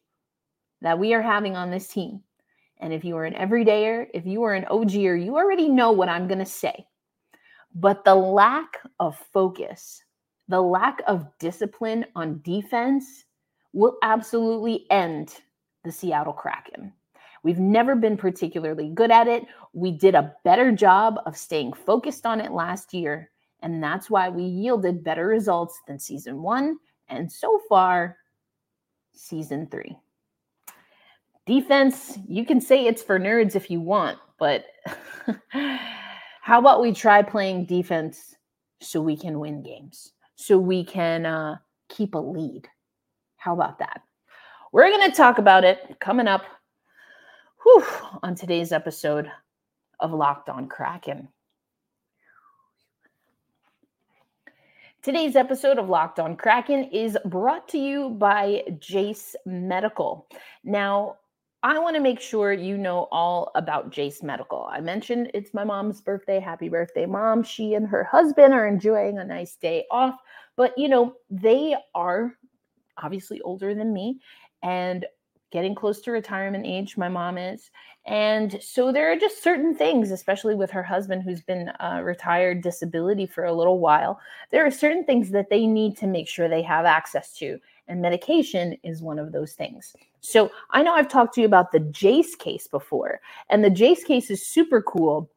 that 0.82 0.98
we 0.98 1.14
are 1.14 1.22
having 1.22 1.56
on 1.56 1.70
this 1.70 1.88
team. 1.88 2.22
And 2.80 2.92
if 2.92 3.06
you 3.06 3.16
are 3.18 3.26
an 3.26 3.36
everydayer, 3.36 4.08
if 4.14 4.26
you 4.26 4.42
are 4.44 4.56
an 4.56 4.66
OGer, 4.66 5.24
you 5.24 5.36
already 5.36 5.70
know 5.70 5.92
what 5.92 6.10
I'm 6.10 6.28
going 6.28 6.40
to 6.40 6.46
say. 6.46 6.86
But 7.76 8.04
the 8.04 8.16
lack 8.16 8.80
of 9.00 9.16
focus, 9.32 10.04
the 10.48 10.60
lack 10.60 11.02
of 11.08 11.28
discipline 11.40 12.06
on 12.16 12.42
defense 12.44 13.26
will 13.74 13.98
absolutely 14.02 14.90
end 14.90 15.36
the 15.84 15.92
Seattle 15.92 16.34
Kraken. 16.34 16.92
We've 17.44 17.60
never 17.60 17.96
been 17.96 18.18
particularly 18.18 18.90
good 18.90 19.12
at 19.12 19.28
it. 19.28 19.46
We 19.74 19.92
did 19.92 20.16
a 20.16 20.34
better 20.44 20.72
job 20.72 21.20
of 21.26 21.36
staying 21.36 21.74
focused 21.74 22.26
on 22.26 22.40
it 22.40 22.52
last 22.52 22.94
year. 22.94 23.32
And 23.64 23.84
that's 23.84 24.10
why 24.10 24.30
we 24.30 24.44
yielded 24.44 25.04
better 25.04 25.28
results 25.28 25.80
than 25.88 26.00
season 26.00 26.42
one 26.42 26.78
and 27.10 27.32
so 27.32 27.60
far, 27.68 28.18
season 29.14 29.68
three. 29.68 29.98
Defense, 31.46 32.18
you 32.28 32.46
can 32.46 32.62
say 32.62 32.86
it's 32.86 33.04
for 33.04 33.20
nerds 33.20 33.56
if 33.56 33.70
you 33.70 33.82
want, 33.82 34.18
but 34.40 34.66
how 36.42 36.60
about 36.60 36.82
we 36.82 36.94
try 36.94 37.22
playing 37.22 37.66
defense 37.66 38.36
so 38.80 39.02
we 39.02 39.18
can 39.18 39.40
win 39.40 39.62
games, 39.62 40.14
so 40.36 40.58
we 40.58 40.84
can 40.84 41.26
uh, 41.26 41.58
keep 41.90 42.16
a 42.16 42.20
lead? 42.20 42.68
How 43.38 43.54
about 43.54 43.80
that? 43.80 44.02
We're 44.72 44.90
going 44.90 45.10
to 45.10 45.18
talk 45.18 45.40
about 45.40 45.64
it 45.64 45.98
coming 46.00 46.28
up 46.28 46.44
whew, 47.72 47.86
on 48.24 48.36
today's 48.36 48.72
episode 48.72 49.32
of 50.00 50.12
Locked 50.12 50.50
On 50.50 50.68
Kraken. 50.68 51.28
Today's 55.02 55.36
episode 55.36 55.80
of 55.80 55.90
Locked 55.90 56.20
On 56.20 56.36
Kraken 56.36 56.84
is 56.86 57.18
brought 57.26 57.68
to 57.70 57.78
you 57.78 58.10
by 58.10 58.64
Jase 58.80 59.36
Medical. 59.46 60.28
Now, 60.64 61.18
I 61.64 61.80
want 61.80 61.96
to 61.96 62.02
make 62.02 62.20
sure 62.20 62.52
you 62.54 62.78
know 62.78 63.08
all 63.12 63.52
about 63.56 63.92
Jase 63.92 64.22
Medical. 64.22 64.68
I 64.70 64.82
mentioned 64.82 65.32
it's 65.34 65.54
my 65.54 65.64
mom's 65.64 66.02
birthday. 66.02 66.40
Happy 66.40 66.68
birthday, 66.68 67.06
mom. 67.06 67.44
She 67.44 67.76
and 67.76 67.88
her 67.88 68.04
husband 68.04 68.54
are 68.54 68.68
enjoying 68.68 69.18
a 69.18 69.24
nice 69.24 69.56
day 69.56 69.86
off, 69.92 70.16
but 70.58 70.78
you 70.78 70.90
know, 70.90 71.14
they 71.30 71.76
are 71.96 72.34
obviously 72.98 73.40
older 73.42 73.74
than 73.74 73.94
me 73.94 74.20
and 74.62 75.06
getting 75.52 75.76
close 75.76 76.02
to 76.02 76.12
retirement 76.12 76.66
age. 76.66 76.98
My 76.98 77.10
mom 77.10 77.38
is. 77.38 77.70
And 78.06 78.58
so 78.62 78.92
there 78.92 79.12
are 79.12 79.16
just 79.16 79.44
certain 79.44 79.76
things, 79.76 80.12
especially 80.12 80.56
with 80.56 80.72
her 80.72 80.82
husband 80.82 81.24
who's 81.24 81.42
been 81.42 81.70
uh, 81.80 82.02
retired 82.04 82.64
disability 82.64 83.28
for 83.28 83.46
a 83.46 83.54
little 83.54 83.80
while. 83.80 84.20
There 84.50 84.66
are 84.66 84.72
certain 84.72 85.04
things 85.04 85.30
that 85.32 85.50
they 85.50 85.68
need 85.68 85.98
to 85.98 86.08
make 86.08 86.28
sure 86.28 86.48
they 86.48 86.64
have 86.64 86.86
access 86.86 87.34
to. 87.38 87.60
And 87.88 88.02
medication 88.02 88.78
is 88.84 89.02
one 89.02 89.20
of 89.20 89.32
those 89.32 89.54
things. 89.54 89.96
So 90.22 90.52
I 90.72 90.82
know 90.82 90.94
I've 90.94 91.10
talked 91.10 91.36
to 91.36 91.42
you 91.42 91.48
about 91.48 91.72
the 91.72 91.80
Jase 91.80 92.36
case 92.36 92.68
before, 92.68 93.20
and 93.50 93.64
the 93.64 93.70
Jase 93.70 94.04
case 94.04 94.32
is 94.32 94.48
super 94.48 94.82
cool 94.82 95.30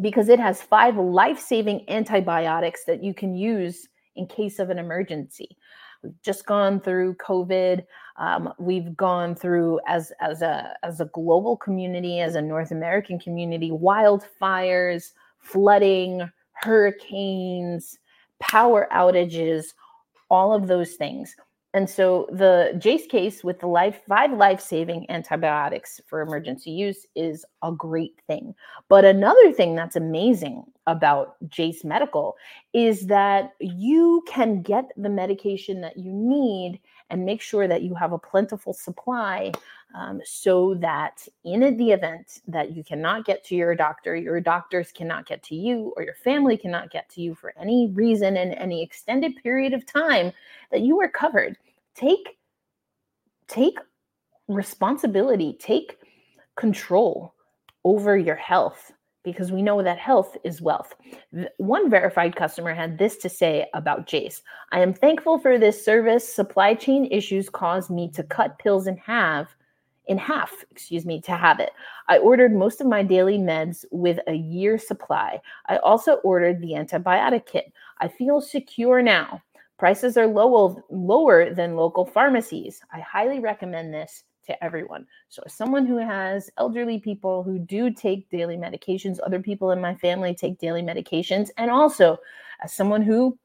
because 0.00 0.28
it 0.28 0.38
has 0.38 0.62
five 0.62 0.96
life 0.96 1.38
saving 1.38 1.88
antibiotics 1.88 2.84
that 2.84 3.02
you 3.02 3.14
can 3.14 3.34
use 3.34 3.88
in 4.16 4.26
case 4.26 4.58
of 4.58 4.70
an 4.70 4.78
emergency. 4.78 5.56
We've 6.02 6.20
just 6.22 6.46
gone 6.46 6.80
through 6.80 7.14
COVID. 7.16 7.84
Um, 8.16 8.52
we've 8.58 8.96
gone 8.96 9.34
through 9.34 9.80
as 9.86 10.12
as 10.20 10.42
a 10.42 10.74
as 10.82 11.00
a 11.00 11.06
global 11.06 11.56
community, 11.56 12.20
as 12.20 12.34
a 12.34 12.42
North 12.42 12.70
American 12.70 13.18
community, 13.18 13.70
wildfires, 13.70 15.12
flooding, 15.38 16.30
hurricanes, 16.52 17.98
power 18.40 18.88
outages, 18.92 19.74
all 20.30 20.54
of 20.54 20.66
those 20.66 20.94
things. 20.94 21.36
And 21.74 21.88
so 21.88 22.28
the 22.30 22.74
Jase 22.78 23.06
case 23.06 23.42
with 23.42 23.58
the 23.58 23.66
life 23.66 24.02
five 24.06 24.32
life-saving 24.32 25.06
antibiotics 25.10 26.00
for 26.06 26.20
emergency 26.20 26.70
use 26.70 27.06
is 27.14 27.46
a 27.62 27.72
great 27.72 28.20
thing. 28.26 28.54
But 28.88 29.06
another 29.06 29.52
thing 29.52 29.74
that's 29.74 29.96
amazing 29.96 30.64
about 30.86 31.36
Jase 31.48 31.82
Medical 31.82 32.36
is 32.74 33.06
that 33.06 33.52
you 33.60 34.22
can 34.28 34.60
get 34.60 34.90
the 34.96 35.08
medication 35.08 35.80
that 35.80 35.96
you 35.96 36.12
need 36.12 36.80
and 37.08 37.24
make 37.24 37.40
sure 37.40 37.68
that 37.68 37.82
you 37.82 37.94
have 37.94 38.12
a 38.12 38.18
plentiful 38.18 38.72
supply 38.72 39.52
um, 39.94 40.20
so 40.24 40.74
that 40.76 41.26
in 41.44 41.76
the 41.76 41.90
event 41.90 42.40
that 42.48 42.74
you 42.74 42.82
cannot 42.82 43.26
get 43.26 43.44
to 43.44 43.54
your 43.54 43.74
doctor, 43.74 44.16
your 44.16 44.40
doctors 44.40 44.90
cannot 44.90 45.26
get 45.26 45.42
to 45.44 45.54
you, 45.54 45.92
or 45.96 46.02
your 46.02 46.14
family 46.14 46.56
cannot 46.56 46.90
get 46.90 47.08
to 47.10 47.20
you 47.20 47.34
for 47.34 47.52
any 47.60 47.88
reason 47.88 48.36
in 48.36 48.52
any 48.54 48.82
extended 48.82 49.36
period 49.42 49.74
of 49.74 49.84
time, 49.84 50.32
that 50.72 50.80
you 50.80 51.00
are 51.00 51.08
covered. 51.08 51.56
Take 51.94 52.36
take 53.48 53.78
responsibility, 54.48 55.56
take 55.60 55.98
control 56.56 57.34
over 57.84 58.16
your 58.16 58.36
health 58.36 58.92
because 59.24 59.52
we 59.52 59.62
know 59.62 59.82
that 59.82 59.98
health 59.98 60.36
is 60.44 60.60
wealth. 60.60 60.94
One 61.58 61.88
verified 61.88 62.34
customer 62.34 62.74
had 62.74 62.98
this 62.98 63.16
to 63.18 63.28
say 63.28 63.66
about 63.74 64.06
Jase 64.06 64.42
I 64.72 64.80
am 64.80 64.94
thankful 64.94 65.38
for 65.38 65.58
this 65.58 65.84
service. 65.84 66.26
Supply 66.26 66.74
chain 66.74 67.06
issues 67.10 67.48
caused 67.48 67.90
me 67.90 68.10
to 68.10 68.22
cut 68.22 68.58
pills 68.58 68.86
in 68.86 68.96
half. 68.96 69.54
In 70.06 70.18
half, 70.18 70.52
excuse 70.72 71.06
me, 71.06 71.20
to 71.20 71.32
have 71.32 71.60
it. 71.60 71.70
I 72.08 72.18
ordered 72.18 72.52
most 72.52 72.80
of 72.80 72.88
my 72.88 73.04
daily 73.04 73.38
meds 73.38 73.84
with 73.92 74.18
a 74.26 74.34
year 74.34 74.76
supply. 74.76 75.40
I 75.66 75.76
also 75.76 76.14
ordered 76.24 76.60
the 76.60 76.72
antibiotic 76.72 77.46
kit. 77.46 77.72
I 78.00 78.08
feel 78.08 78.40
secure 78.40 79.00
now. 79.00 79.40
Prices 79.82 80.16
are 80.16 80.28
low, 80.28 80.80
lower 80.90 81.52
than 81.52 81.74
local 81.74 82.06
pharmacies. 82.06 82.80
I 82.92 83.00
highly 83.00 83.40
recommend 83.40 83.92
this 83.92 84.22
to 84.46 84.64
everyone. 84.64 85.08
So, 85.28 85.42
as 85.44 85.54
someone 85.54 85.86
who 85.86 85.96
has 85.96 86.48
elderly 86.56 87.00
people 87.00 87.42
who 87.42 87.58
do 87.58 87.90
take 87.90 88.30
daily 88.30 88.56
medications, 88.56 89.18
other 89.26 89.40
people 89.40 89.72
in 89.72 89.80
my 89.80 89.96
family 89.96 90.36
take 90.36 90.60
daily 90.60 90.82
medications, 90.82 91.48
and 91.56 91.68
also 91.68 92.16
as 92.62 92.72
someone 92.72 93.02
who 93.02 93.36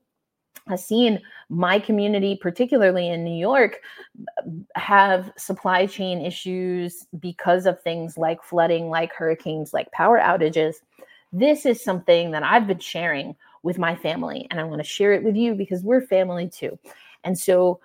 has 0.68 0.86
seen 0.86 1.20
my 1.50 1.80
community, 1.80 2.38
particularly 2.40 3.10
in 3.10 3.24
New 3.24 3.40
York, 3.40 3.80
have 4.76 5.34
supply 5.38 5.88
chain 5.88 6.24
issues 6.24 7.08
because 7.20 7.66
of 7.66 7.82
things 7.82 8.16
like 8.16 8.44
flooding, 8.44 8.92
like 8.92 9.12
hurricanes, 9.12 9.74
like 9.74 9.92
power 9.92 10.20
outages. 10.20 10.76
This 11.34 11.66
is 11.66 11.84
something 11.84 12.30
that 12.30 12.44
I've 12.44 12.68
been 12.68 12.78
sharing 12.78 13.36
with 13.64 13.78
my 13.78 13.96
family, 13.96 14.48
and 14.50 14.60
I 14.60 14.64
want 14.64 14.82
to 14.82 14.88
share 14.88 15.14
it 15.14 15.24
with 15.24 15.36
you 15.36 15.56
because 15.56 15.84
we're 15.84 16.02
family 16.02 16.50
too. 16.50 16.78
And 17.24 17.38
so, 17.38 17.80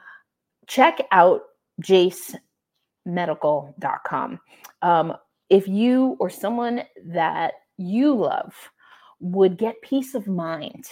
check 0.67 1.01
out 1.11 1.43
Jase 1.81 2.35
medical.com. 3.05 4.41
Um, 4.83 5.15
if 5.51 5.69
you 5.69 6.17
or 6.21 6.31
someone 6.31 6.83
that 7.07 7.55
you 7.77 8.15
love 8.15 8.55
would 9.21 9.59
get 9.59 9.81
peace 9.83 10.15
of 10.15 10.27
mind 10.27 10.87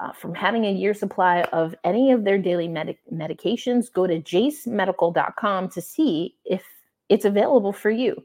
uh, 0.00 0.12
from 0.12 0.34
having 0.34 0.64
a 0.64 0.72
year 0.72 0.94
supply 0.94 1.42
of 1.52 1.74
any 1.84 2.12
of 2.12 2.24
their 2.24 2.38
daily 2.38 2.68
medic- 2.68 3.00
medications, 3.12 3.92
go 3.92 4.06
to 4.06 4.20
jasemedical.com 4.20 5.68
to 5.70 5.80
see 5.80 6.36
if 6.44 6.64
it's 7.08 7.24
available 7.24 7.72
for 7.72 7.90
you. 7.90 8.16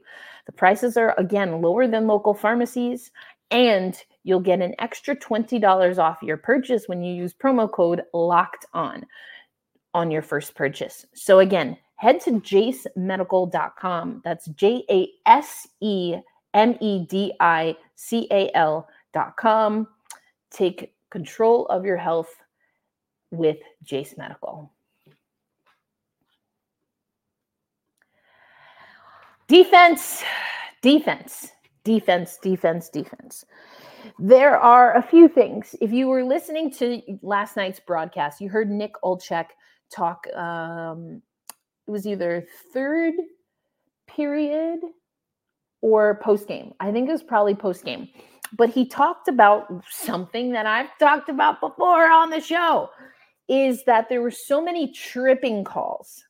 The 0.46 0.52
prices 0.52 0.96
are, 0.96 1.14
again, 1.18 1.60
lower 1.62 1.86
than 1.86 2.06
local 2.06 2.34
pharmacies, 2.34 3.10
and 3.50 3.96
you'll 4.24 4.40
get 4.40 4.60
an 4.60 4.74
extra 4.78 5.14
$20 5.14 5.98
off 5.98 6.22
your 6.22 6.36
purchase 6.36 6.88
when 6.88 7.02
you 7.02 7.14
use 7.14 7.32
promo 7.32 7.70
code 7.70 8.02
locked 8.12 8.66
on 8.72 9.06
on 9.92 10.10
your 10.10 10.22
first 10.22 10.54
purchase. 10.56 11.06
So, 11.14 11.38
again, 11.38 11.76
head 11.96 12.20
to 12.22 12.32
jasemedical.com. 12.32 14.22
That's 14.24 14.46
J 14.46 14.84
A 14.90 15.08
S 15.26 15.68
E 15.80 16.16
M 16.52 16.76
E 16.80 17.06
D 17.06 17.32
I 17.38 17.76
C 17.94 18.26
A 18.30 18.50
L.com. 18.54 19.86
Take 20.50 20.94
control 21.10 21.66
of 21.66 21.84
your 21.84 21.96
health 21.96 22.34
with 23.30 23.58
Jase 23.82 24.16
Medical. 24.16 24.70
Defense, 29.46 30.24
defense, 30.80 31.52
defense, 31.84 32.38
defense, 32.42 32.88
defense. 32.88 33.44
There 34.18 34.58
are 34.58 34.96
a 34.96 35.02
few 35.02 35.28
things. 35.28 35.74
If 35.80 35.92
you 35.92 36.08
were 36.08 36.24
listening 36.24 36.70
to 36.72 37.00
last 37.22 37.56
night's 37.56 37.80
broadcast, 37.80 38.40
you 38.40 38.48
heard 38.48 38.70
Nick 38.70 38.94
Olczyk 39.02 39.46
talk 39.90 40.26
um, 40.34 41.22
it 41.86 41.90
was 41.90 42.06
either 42.06 42.46
third 42.72 43.14
period 44.06 44.80
or 45.80 46.18
post 46.22 46.48
game. 46.48 46.72
I 46.80 46.90
think 46.92 47.08
it 47.08 47.12
was 47.12 47.22
probably 47.22 47.54
post 47.54 47.84
game. 47.84 48.08
But 48.56 48.70
he 48.70 48.86
talked 48.86 49.28
about 49.28 49.82
something 49.90 50.52
that 50.52 50.66
I've 50.66 50.96
talked 50.98 51.28
about 51.28 51.60
before 51.60 52.10
on 52.10 52.30
the 52.30 52.40
show 52.40 52.88
is 53.48 53.84
that 53.84 54.08
there 54.08 54.22
were 54.22 54.30
so 54.30 54.62
many 54.62 54.92
tripping 54.92 55.64
calls. 55.64 56.24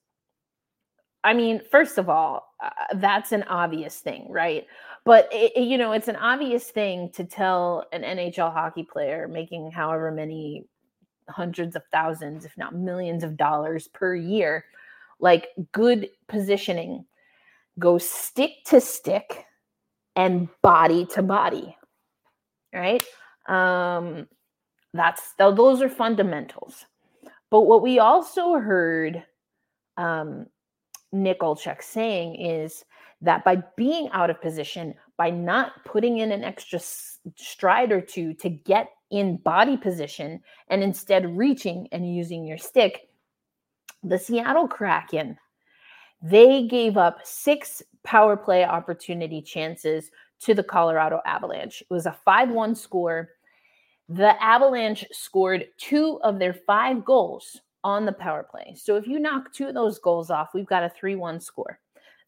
I 1.23 1.35
mean, 1.35 1.61
first 1.71 1.99
of 1.99 2.09
all, 2.09 2.55
uh, 2.63 2.71
that's 2.95 3.33
an 3.33 3.45
obvious 3.45 4.01
thing, 4.01 4.27
right? 4.29 4.67
But 5.05 5.29
it, 5.33 5.57
you 5.57 5.77
know, 5.77 5.93
it's 5.93 6.09
an 6.09 6.17
obvious 6.17 6.65
thing 6.71 7.11
to 7.11 7.25
tell 7.25 7.87
an 7.93 8.03
NHL 8.03 8.53
hockey 8.53 8.85
player 8.85 9.29
making 9.29 9.71
however 9.71 10.11
many 10.11 10.65
hundreds 11.29 11.77
of 11.77 11.83
thousands, 11.93 12.45
if 12.45 12.57
not 12.57 12.75
millions 12.75 13.25
of 13.25 13.37
dollars 13.37 13.89
per 13.89 14.15
year 14.15 14.65
like 15.21 15.49
good 15.73 16.09
positioning. 16.29 17.05
Go 17.79 17.99
stick 17.99 18.65
to 18.67 18.81
stick 18.81 19.45
and 20.17 20.49
body 20.63 21.07
to 21.07 21.23
body 21.23 21.77
right? 22.75 23.03
Um 23.47 24.27
that's 24.93 25.33
those 25.39 25.81
are 25.81 25.89
fundamentals. 25.89 26.85
But 27.51 27.63
what 27.63 27.83
we 27.83 27.99
also 27.99 28.55
heard 28.55 29.23
um 29.97 30.47
nick 31.13 31.41
olczyk 31.41 31.83
saying 31.83 32.35
is 32.35 32.85
that 33.25 33.45
by 33.45 33.57
being 33.77 34.09
out 34.11 34.31
of 34.31 34.41
position 34.41 34.95
by 35.17 35.31
not 35.31 35.73
putting 35.85 36.19
in 36.19 36.33
an 36.33 36.43
extra 36.43 36.81
stride 37.37 37.93
or 37.93 38.01
two 38.01 38.35
to 38.35 38.49
get 38.49 38.89
in 39.11 39.37
body 39.39 39.77
position 39.77 40.41
and 40.69 40.83
instead 40.83 41.37
reaching 41.37 41.89
and 41.93 42.15
using 42.15 42.45
your 42.45 42.59
stick 42.59 43.09
the 44.05 44.19
Seattle 44.19 44.69
Kraken, 44.69 45.39
they 46.23 46.67
gave 46.67 46.97
up 46.97 47.21
six 47.25 47.83
power 48.03 48.37
play 48.37 48.65
opportunity 48.65 49.41
chances 49.41 50.11
to 50.41 50.55
the 50.55 50.63
Colorado 50.63 51.21
Avalanche. 51.25 51.81
It 51.83 51.93
was 51.93 52.07
a 52.07 52.17
5 52.25 52.51
1 52.51 52.75
score. 52.75 53.31
The 54.09 54.41
Avalanche 54.43 55.07
scored 55.11 55.67
two 55.79 56.21
of 56.23 56.39
their 56.39 56.53
five 56.53 57.05
goals 57.05 57.61
on 57.83 58.05
the 58.05 58.13
power 58.13 58.47
play. 58.49 58.75
So 58.79 58.97
if 58.97 59.07
you 59.07 59.19
knock 59.19 59.53
two 59.53 59.67
of 59.67 59.75
those 59.75 59.99
goals 59.99 60.31
off, 60.31 60.51
we've 60.55 60.67
got 60.67 60.85
a 60.85 60.91
3 60.91 61.17
1 61.17 61.41
score. 61.41 61.81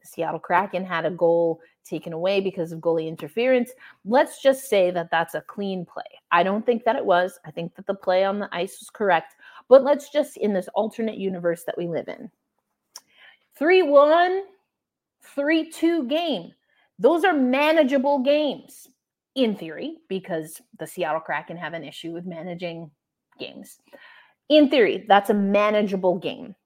Seattle 0.06 0.40
Kraken 0.40 0.84
had 0.84 1.04
a 1.04 1.10
goal 1.10 1.60
taken 1.84 2.12
away 2.12 2.40
because 2.40 2.72
of 2.72 2.80
goalie 2.80 3.08
interference. 3.08 3.70
Let's 4.04 4.42
just 4.42 4.68
say 4.68 4.90
that 4.90 5.10
that's 5.10 5.34
a 5.34 5.40
clean 5.42 5.84
play. 5.84 6.02
I 6.32 6.42
don't 6.42 6.64
think 6.64 6.84
that 6.84 6.96
it 6.96 7.04
was. 7.04 7.38
I 7.44 7.50
think 7.50 7.74
that 7.76 7.86
the 7.86 7.94
play 7.94 8.24
on 8.24 8.38
the 8.38 8.48
ice 8.52 8.78
was 8.80 8.90
correct. 8.90 9.34
But 9.68 9.84
let's 9.84 10.10
just 10.10 10.36
in 10.36 10.52
this 10.52 10.68
alternate 10.74 11.18
universe 11.18 11.64
that 11.64 11.78
we 11.78 11.86
live 11.86 12.08
in 12.08 12.30
3 13.56 13.82
1, 13.82 14.42
3 15.22 15.70
2 15.70 16.08
game. 16.08 16.52
Those 16.98 17.24
are 17.24 17.34
manageable 17.34 18.20
games 18.20 18.88
in 19.36 19.54
theory, 19.54 19.98
because 20.08 20.60
the 20.78 20.86
Seattle 20.86 21.20
Kraken 21.20 21.58
have 21.58 21.74
an 21.74 21.84
issue 21.84 22.12
with 22.12 22.24
managing 22.24 22.90
games. 23.38 23.78
In 24.48 24.70
theory, 24.70 25.04
that's 25.06 25.30
a 25.30 25.34
manageable 25.34 26.18
game. 26.18 26.56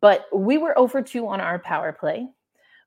But 0.00 0.26
we 0.34 0.58
were 0.58 0.76
oh 0.76 0.82
over 0.82 1.00
2 1.00 1.26
on 1.28 1.40
our 1.40 1.60
power 1.60 1.92
play. 1.92 2.28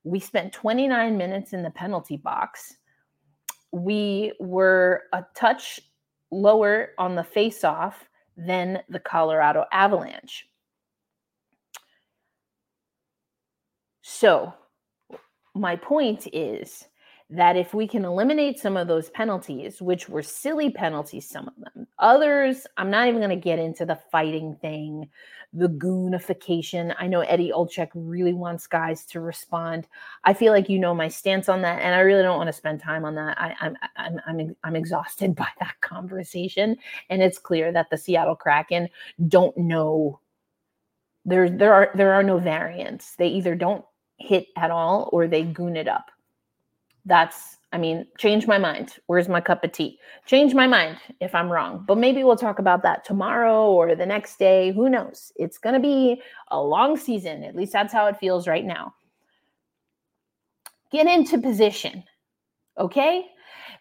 We 0.03 0.19
spent 0.19 0.53
29 0.53 1.17
minutes 1.17 1.53
in 1.53 1.63
the 1.63 1.69
penalty 1.69 2.17
box. 2.17 2.75
We 3.71 4.33
were 4.39 5.03
a 5.13 5.25
touch 5.35 5.79
lower 6.31 6.89
on 6.97 7.15
the 7.15 7.23
face 7.23 7.63
off 7.63 8.07
than 8.37 8.81
the 8.89 8.99
Colorado 8.99 9.65
Avalanche. 9.71 10.47
So, 14.01 14.53
my 15.53 15.75
point 15.75 16.27
is 16.33 16.87
that 17.29 17.55
if 17.55 17.73
we 17.73 17.87
can 17.87 18.05
eliminate 18.05 18.59
some 18.59 18.77
of 18.77 18.87
those 18.87 19.09
penalties, 19.11 19.81
which 19.81 20.09
were 20.09 20.23
silly 20.23 20.71
penalties, 20.71 21.29
some 21.29 21.47
of 21.47 21.53
them, 21.57 21.87
Others, 21.99 22.65
I'm 22.77 22.89
not 22.89 23.09
even 23.09 23.19
going 23.19 23.29
to 23.29 23.35
get 23.35 23.59
into 23.59 23.85
the 23.85 23.99
fighting 24.09 24.55
thing, 24.61 25.09
the 25.51 25.67
goonification. 25.67 26.95
I 26.97 27.07
know 27.07 27.21
Eddie 27.21 27.51
Olczyk 27.53 27.89
really 27.93 28.33
wants 28.33 28.67
guys 28.67 29.05
to 29.07 29.19
respond. 29.19 29.85
I 30.23 30.33
feel 30.33 30.53
like 30.53 30.69
you 30.69 30.79
know 30.79 30.95
my 30.95 31.09
stance 31.09 31.49
on 31.49 31.61
that, 31.63 31.81
and 31.81 31.93
I 31.93 31.99
really 31.99 32.23
don't 32.23 32.37
want 32.37 32.47
to 32.47 32.53
spend 32.53 32.79
time 32.79 33.03
on 33.03 33.15
that. 33.15 33.39
I, 33.39 33.53
I'm 33.59 33.75
I'm 33.97 34.21
I'm 34.25 34.55
I'm 34.63 34.75
exhausted 34.77 35.35
by 35.35 35.49
that 35.59 35.75
conversation, 35.81 36.77
and 37.09 37.21
it's 37.21 37.37
clear 37.37 37.73
that 37.73 37.89
the 37.89 37.97
Seattle 37.97 38.35
Kraken 38.35 38.87
don't 39.27 39.57
know. 39.57 40.21
There 41.25 41.49
there 41.49 41.73
are 41.73 41.91
there 41.95 42.13
are 42.13 42.23
no 42.23 42.37
variants. 42.37 43.15
They 43.17 43.27
either 43.27 43.55
don't 43.55 43.83
hit 44.19 44.47
at 44.55 44.71
all 44.71 45.09
or 45.11 45.27
they 45.27 45.43
goon 45.43 45.75
it 45.75 45.89
up. 45.89 46.11
That's 47.05 47.59
I 47.71 47.77
mean, 47.77 48.07
change 48.17 48.47
my 48.47 48.57
mind. 48.57 48.95
Where's 49.05 49.29
my 49.29 49.41
cup 49.41 49.63
of 49.63 49.71
tea? 49.71 49.99
Change 50.25 50.55
my 50.55 50.65
mind 50.65 50.97
if 51.19 51.35
I'm 51.35 51.51
wrong. 51.51 51.83
But 51.87 51.99
maybe 51.99 52.23
we'll 52.23 52.35
talk 52.35 52.57
about 52.57 52.81
that 52.83 53.05
tomorrow 53.05 53.67
or 53.67 53.95
the 53.95 54.07
next 54.07 54.39
day. 54.39 54.71
Who 54.71 54.89
knows? 54.89 55.31
It's 55.35 55.59
going 55.59 55.75
to 55.75 55.79
be 55.79 56.21
a 56.49 56.59
long 56.59 56.97
season. 56.97 57.43
At 57.43 57.55
least 57.55 57.71
that's 57.71 57.93
how 57.93 58.07
it 58.07 58.17
feels 58.17 58.47
right 58.47 58.65
now. 58.65 58.95
Get 60.91 61.05
into 61.05 61.37
position. 61.37 62.03
Okay? 62.79 63.27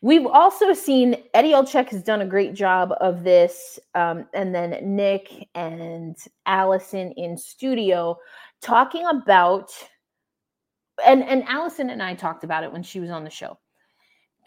We've 0.03 0.27
also 0.27 0.75
seen 0.75 1.17
Eddie 1.33 1.53
Olczyk 1.53 1.89
has 1.89 2.03
done 2.03 2.21
a 2.21 2.27
great 2.27 2.53
job 2.53 2.93
of 3.01 3.25
this. 3.25 3.79
Um, 3.95 4.27
and 4.35 4.55
then 4.55 4.79
Nick 4.83 5.49
and 5.55 6.15
Alison 6.45 7.13
in 7.13 7.39
studio 7.39 8.19
talking 8.61 9.07
about 9.07 9.71
and 11.05 11.23
and 11.23 11.45
Alison 11.49 11.91
and 11.91 12.03
I 12.03 12.15
talked 12.15 12.45
about 12.45 12.65
it 12.65 12.73
when 12.73 12.83
she 12.83 13.01
was 13.01 13.11
on 13.11 13.25
the 13.25 13.31
show 13.31 13.59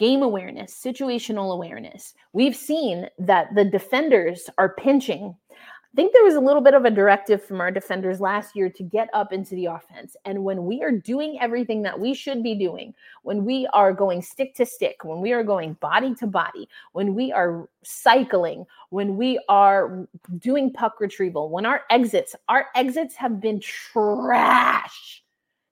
game 0.02 0.24
awareness, 0.24 0.74
situational 0.84 1.54
awareness. 1.54 2.16
We've 2.34 2.56
seen 2.56 3.08
that 3.20 3.54
the 3.54 3.66
defenders 3.66 4.50
are 4.58 4.74
pinching. 4.74 5.36
I 5.52 5.96
think 5.96 6.12
there 6.12 6.24
was 6.24 6.34
a 6.34 6.40
little 6.40 6.62
bit 6.62 6.74
of 6.74 6.86
a 6.86 6.90
directive 6.90 7.44
from 7.44 7.62
our 7.62 7.70
defenders 7.70 8.20
last 8.20 8.56
year 8.56 8.68
to 8.68 8.82
get 8.82 9.10
up 9.14 9.32
into 9.32 9.54
the 9.54 9.66
offense. 9.68 10.16
And 10.26 10.44
when 10.44 10.66
we 10.66 10.82
are 10.82 10.92
doing 10.92 11.38
everything 11.40 11.84
that 11.84 12.00
we 12.00 12.16
should 12.16 12.42
be 12.42 12.56
doing, 12.56 12.96
when 13.22 13.46
we 13.46 13.68
are 13.74 13.94
going 13.94 14.24
stick 14.24 14.56
to 14.56 14.66
stick, 14.66 15.04
when 15.04 15.22
we 15.22 15.34
are 15.34 15.44
going 15.44 15.74
body 15.74 16.16
to 16.16 16.26
body, 16.26 16.68
when 16.94 17.14
we 17.14 17.32
are 17.32 17.70
cycling, 17.84 18.66
when 18.90 19.18
we 19.18 19.40
are 19.50 20.08
doing 20.40 20.74
puck 20.74 21.00
retrieval, 21.00 21.50
when 21.50 21.68
our 21.68 21.82
exits, 21.92 22.36
our 22.50 22.68
exits 22.74 23.14
have 23.16 23.40
been 23.40 23.60
trash 23.60 25.21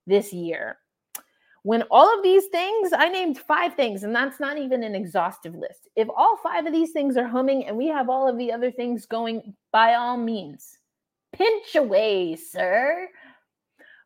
this 0.09 0.33
year 0.33 0.77
when 1.63 1.83
all 1.91 2.17
of 2.17 2.23
these 2.23 2.45
things, 2.47 2.91
I 2.93 3.09
named 3.09 3.37
five 3.37 3.75
things, 3.75 4.03
and 4.03 4.15
that's 4.15 4.39
not 4.39 4.57
even 4.57 4.83
an 4.83 4.95
exhaustive 4.95 5.55
list. 5.55 5.89
If 5.95 6.07
all 6.15 6.37
five 6.37 6.65
of 6.65 6.73
these 6.73 6.91
things 6.91 7.17
are 7.17 7.27
humming 7.27 7.65
and 7.65 7.75
we 7.75 7.87
have 7.87 8.09
all 8.09 8.27
of 8.27 8.37
the 8.37 8.51
other 8.51 8.71
things 8.71 9.05
going, 9.05 9.53
by 9.71 9.95
all 9.95 10.17
means, 10.17 10.77
pinch 11.33 11.75
away, 11.75 12.35
sir. 12.37 13.09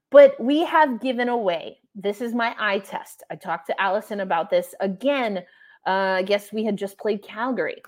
But 0.10 0.40
we 0.40 0.66
have 0.66 1.02
given 1.02 1.30
away. 1.30 1.80
This 1.96 2.22
is 2.22 2.34
my 2.34 2.56
eye 2.60 2.80
test. 2.80 3.24
I 3.30 3.36
talked 3.36 3.68
to 3.68 3.82
Alison 3.82 4.20
about 4.20 4.50
this 4.50 4.74
again. 4.80 5.40
Uh, 5.86 6.18
I 6.20 6.24
guess 6.24 6.52
we 6.52 6.64
had 6.64 6.78
just 6.78 6.98
played 6.98 7.24
Calgary. 7.24 7.82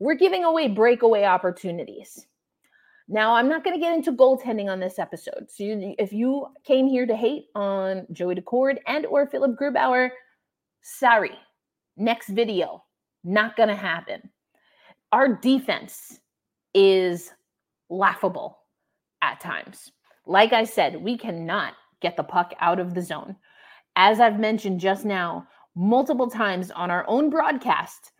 We're 0.00 0.14
giving 0.14 0.44
away 0.44 0.68
breakaway 0.68 1.24
opportunities. 1.24 2.26
Now, 3.08 3.34
I'm 3.34 3.48
not 3.48 3.62
going 3.62 3.74
to 3.74 3.80
get 3.80 3.94
into 3.94 4.12
goaltending 4.12 4.66
on 4.70 4.80
this 4.80 4.98
episode. 4.98 5.46
So, 5.48 5.62
you, 5.62 5.94
if 5.98 6.12
you 6.12 6.46
came 6.64 6.88
here 6.88 7.06
to 7.06 7.14
hate 7.16 7.46
on 7.54 8.06
Joey 8.12 8.34
Daccord 8.34 8.78
and 8.86 9.06
or 9.06 9.26
Philip 9.26 9.56
Grubauer, 9.60 10.10
sorry. 10.82 11.32
Next 11.96 12.28
video, 12.28 12.82
not 13.24 13.56
going 13.56 13.68
to 13.68 13.76
happen. 13.76 14.30
Our 15.12 15.36
defense 15.36 16.18
is 16.74 17.32
laughable 17.88 18.58
at 19.22 19.40
times. 19.40 19.92
Like 20.26 20.52
I 20.52 20.64
said, 20.64 20.96
we 20.96 21.16
cannot 21.16 21.74
get 22.02 22.16
the 22.16 22.24
puck 22.24 22.52
out 22.60 22.80
of 22.80 22.94
the 22.94 23.02
zone. 23.02 23.36
As 23.94 24.20
I've 24.20 24.38
mentioned 24.38 24.80
just 24.80 25.04
now, 25.04 25.46
multiple 25.74 26.28
times 26.28 26.70
on 26.70 26.90
our 26.90 27.04
own 27.08 27.30
broadcast, 27.30 28.12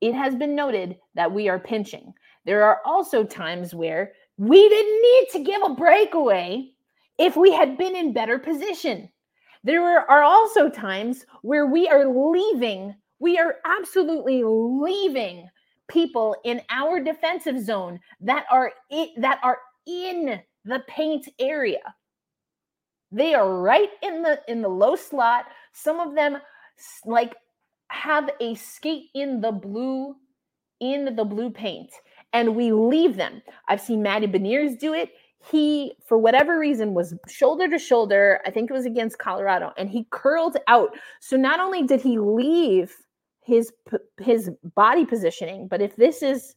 it 0.00 0.14
has 0.14 0.34
been 0.34 0.54
noted 0.54 0.96
that 1.14 1.32
we 1.32 1.48
are 1.48 1.58
pinching. 1.58 2.12
There 2.44 2.64
are 2.64 2.80
also 2.84 3.24
times 3.24 3.74
where 3.74 4.12
we 4.36 4.68
didn't 4.68 5.02
need 5.02 5.28
to 5.32 5.44
give 5.44 5.62
a 5.62 5.74
breakaway 5.74 6.70
if 7.18 7.36
we 7.36 7.52
had 7.52 7.78
been 7.78 7.94
in 7.94 8.12
better 8.12 8.38
position. 8.38 9.08
There 9.62 9.82
are 10.10 10.22
also 10.22 10.68
times 10.68 11.24
where 11.42 11.66
we 11.66 11.88
are 11.88 12.06
leaving, 12.06 12.94
we 13.18 13.38
are 13.38 13.56
absolutely 13.64 14.42
leaving 14.44 15.48
people 15.88 16.36
in 16.44 16.60
our 16.70 17.00
defensive 17.00 17.58
zone 17.60 18.00
that 18.20 18.44
are 18.50 18.72
it, 18.90 19.10
that 19.18 19.40
are 19.42 19.58
in 19.86 20.40
the 20.64 20.82
paint 20.88 21.28
area. 21.38 21.94
They 23.12 23.34
are 23.34 23.60
right 23.60 23.90
in 24.02 24.22
the 24.22 24.40
in 24.48 24.60
the 24.60 24.68
low 24.68 24.96
slot. 24.96 25.46
Some 25.72 26.00
of 26.00 26.14
them 26.14 26.38
like 27.06 27.34
have 27.88 28.28
a 28.40 28.54
skate 28.56 29.10
in 29.14 29.40
the 29.40 29.52
blue 29.52 30.16
in 30.80 31.14
the 31.14 31.24
blue 31.24 31.50
paint 31.50 31.90
and 32.34 32.56
we 32.56 32.72
leave 32.72 33.16
them. 33.16 33.40
I've 33.68 33.80
seen 33.80 34.02
Matty 34.02 34.26
Beniers 34.26 34.78
do 34.78 34.92
it. 34.92 35.10
He, 35.50 35.92
for 36.06 36.18
whatever 36.18 36.58
reason, 36.58 36.92
was 36.92 37.14
shoulder 37.28 37.68
to 37.68 37.78
shoulder. 37.78 38.40
I 38.44 38.50
think 38.50 38.68
it 38.68 38.74
was 38.74 38.86
against 38.86 39.18
Colorado, 39.18 39.72
and 39.78 39.88
he 39.88 40.06
curled 40.10 40.56
out. 40.66 40.96
So 41.20 41.36
not 41.36 41.60
only 41.60 41.84
did 41.84 42.02
he 42.02 42.18
leave 42.18 42.94
his 43.42 43.72
his 44.20 44.50
body 44.74 45.06
positioning, 45.06 45.68
but 45.68 45.80
if 45.80 45.96
this 45.96 46.22
is 46.22 46.56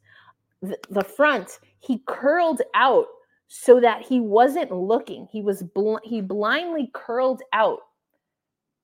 the 0.61 1.03
front, 1.03 1.59
he 1.79 2.01
curled 2.07 2.61
out 2.73 3.05
so 3.47 3.79
that 3.79 4.01
he 4.01 4.19
wasn't 4.19 4.71
looking. 4.71 5.27
He 5.31 5.41
was 5.41 5.63
bl- 5.63 5.97
he 6.03 6.21
blindly 6.21 6.89
curled 6.93 7.41
out, 7.53 7.79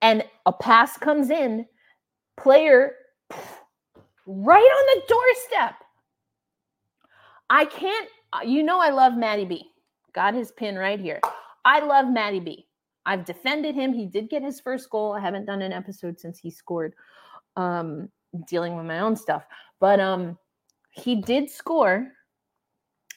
and 0.02 0.24
a 0.46 0.54
pass 0.54 0.98
comes 0.98 1.30
in, 1.30 1.66
player 2.38 2.92
right 4.28 4.60
on 4.60 5.00
the 5.00 5.02
doorstep 5.08 5.83
I 7.50 7.66
can't, 7.66 8.10
uh, 8.34 8.40
you 8.46 8.64
know, 8.64 8.80
I 8.80 8.90
love 8.90 9.16
Maddie 9.16 9.46
B. 9.46 9.66
Got 10.14 10.34
his 10.34 10.52
pin 10.52 10.76
right 10.76 11.00
here. 11.00 11.20
I 11.66 11.80
love 11.80 12.08
Maddie 12.08 12.40
B. 12.40 12.68
I've 13.06 13.26
defended 13.26 13.76
him. 13.76 13.94
He 13.94 14.06
did 14.06 14.30
get 14.30 14.44
his 14.44 14.60
first 14.60 14.90
goal. 14.90 15.14
I 15.14 15.20
haven't 15.20 15.46
done 15.46 15.62
an 15.62 15.74
episode 15.74 16.20
since 16.20 16.40
he 16.40 16.50
scored, 16.50 16.94
um, 17.56 18.10
dealing 18.48 18.76
with 18.76 18.86
my 18.86 19.00
own 19.00 19.16
stuff. 19.16 19.46
But 19.80 20.00
um, 20.00 20.38
he 20.92 21.16
did 21.22 21.50
score. 21.50 22.08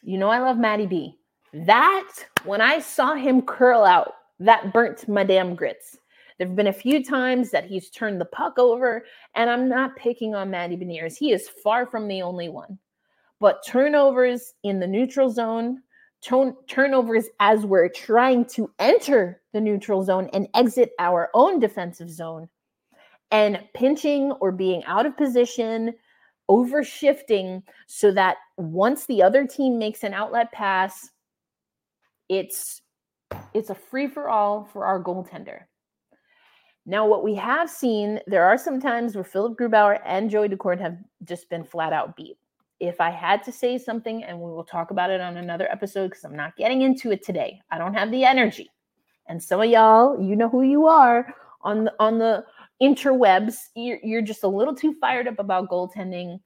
You 0.03 0.19
know, 0.19 0.29
I 0.29 0.39
love 0.39 0.59
Maddie 0.59 0.87
B. 0.87 1.19
That, 1.53 2.09
when 2.45 2.61
I 2.61 2.81
saw 2.81 3.15
him 3.15 3.43
curl 3.43 3.85
out, 3.85 4.13
that 4.41 4.73
burnt 4.73 5.09
my 5.09 5.25
damn 5.25 5.55
grits. 5.55 5.97
There 6.39 6.47
have 6.47 6.57
been 6.57 6.67
a 6.67 6.73
few 6.73 7.03
times 7.03 7.51
that 7.51 7.65
he's 7.65 7.89
turned 7.89 8.21
the 8.21 8.27
puck 8.27 8.59
over, 8.59 9.07
and 9.35 9.49
I'm 9.49 9.69
not 9.69 9.97
picking 9.97 10.35
on 10.35 10.51
Matty 10.51 10.77
Beniers. 10.77 11.17
He 11.17 11.33
is 11.33 11.49
far 11.49 11.87
from 11.87 12.09
the 12.09 12.21
only 12.21 12.51
one. 12.51 12.79
But 13.41 13.65
turnovers 13.67 14.55
in 14.63 14.81
the 14.81 14.87
neutral 14.87 15.31
zone, 15.31 15.83
turn- 16.23 16.57
turnovers 16.69 17.27
as 17.41 17.67
we're 17.67 17.89
trying 17.89 18.47
to 18.47 18.71
enter 18.79 19.43
the 19.53 19.61
neutral 19.61 20.03
zone 20.03 20.29
and 20.33 20.49
exit 20.55 20.93
our 20.99 21.31
own 21.35 21.61
defensive 21.61 22.11
zone, 22.11 22.49
and 23.31 23.63
pinching 23.75 24.33
or 24.33 24.53
being 24.53 24.85
out 24.85 25.07
of 25.07 25.17
position, 25.17 25.95
over 26.49 26.85
shifting 26.85 27.63
so 27.87 28.13
that 28.13 28.37
once 28.57 29.07
the 29.07 29.23
other 29.23 29.47
team 29.47 29.79
makes 29.79 30.05
an 30.05 30.15
outlet 30.15 30.53
pass, 30.53 31.11
it's 32.29 32.83
it's 33.53 33.71
a 33.71 33.75
free 33.75 34.07
for 34.07 34.29
all 34.29 34.65
for 34.65 34.85
our 34.85 35.03
goaltender. 35.03 35.63
Now, 36.89 37.07
what 37.09 37.25
we 37.25 37.35
have 37.35 37.69
seen, 37.69 38.21
there 38.29 38.45
are 38.45 38.57
some 38.57 38.81
times 38.81 39.17
where 39.17 39.25
Philip 39.25 39.59
Grubauer 39.59 40.01
and 40.05 40.31
Joey 40.31 40.49
Daccord 40.49 40.81
have 40.81 40.97
just 41.25 41.51
been 41.51 41.65
flat 41.65 41.93
out 41.93 42.15
beat 42.15 42.39
if 42.81 43.01
I 43.01 43.11
had 43.11 43.43
to 43.45 43.53
say 43.53 43.79
something, 43.79 44.25
and 44.25 44.39
we 44.39 44.51
will 44.51 44.65
talk 44.65 44.91
about 44.91 45.11
it 45.11 45.21
on 45.21 45.37
another 45.37 45.71
episode 45.71 46.09
because 46.09 46.25
I'm 46.25 46.37
not 46.37 46.57
getting 46.57 46.83
into 46.83 47.11
it 47.11 47.25
today. 47.25 47.61
I 47.71 47.79
don't 47.79 47.95
have 47.95 48.11
the 48.11 48.25
energy. 48.25 48.71
And 49.29 49.43
some 49.43 49.61
of 49.61 49.71
y'all, 49.71 50.21
you 50.21 50.37
know 50.37 50.49
who 50.49 50.63
you 50.63 50.87
are 50.87 51.35
on 51.63 51.85
the 51.85 51.95
on 51.99 52.19
the 52.19 52.45
interwebs. 52.83 53.57
You're, 53.75 53.99
you're 54.03 54.23
just 54.23 54.45
a 54.45 54.49
little 54.49 54.75
too 54.75 54.95
fired 55.01 55.27
up 55.27 55.39
about 55.39 55.69
goaltending. 55.71 56.39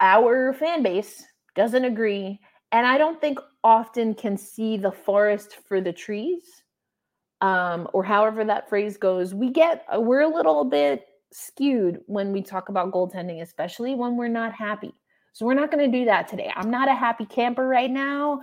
Our 0.00 0.52
fan 0.52 0.82
base 0.82 1.24
doesn't 1.54 1.84
agree, 1.84 2.40
and 2.72 2.86
I 2.86 2.98
don't 2.98 3.20
think 3.20 3.38
often 3.62 4.14
can 4.14 4.36
see 4.36 4.76
the 4.76 4.90
forest 4.90 5.58
for 5.68 5.80
the 5.80 5.92
trees, 5.92 6.42
um, 7.40 7.88
or 7.92 8.02
however 8.02 8.44
that 8.44 8.68
phrase 8.68 8.96
goes. 8.96 9.32
We 9.32 9.50
get 9.50 9.84
we're 9.94 10.22
a 10.22 10.34
little 10.34 10.64
bit 10.64 11.04
skewed 11.32 12.00
when 12.06 12.32
we 12.32 12.42
talk 12.42 12.68
about 12.68 12.92
goaltending, 12.92 13.42
especially 13.42 13.94
when 13.94 14.16
we're 14.16 14.28
not 14.28 14.52
happy. 14.52 14.94
So 15.32 15.46
we're 15.46 15.54
not 15.54 15.70
going 15.70 15.90
to 15.90 15.98
do 15.98 16.04
that 16.04 16.28
today. 16.28 16.52
I'm 16.54 16.70
not 16.70 16.88
a 16.88 16.94
happy 16.94 17.24
camper 17.24 17.66
right 17.66 17.90
now. 17.90 18.40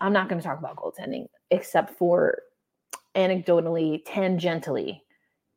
I'm 0.00 0.12
not 0.12 0.28
going 0.28 0.40
to 0.40 0.46
talk 0.46 0.58
about 0.58 0.76
goaltending 0.76 1.26
except 1.50 1.96
for 1.98 2.38
anecdotally, 3.14 4.02
tangentially. 4.04 5.00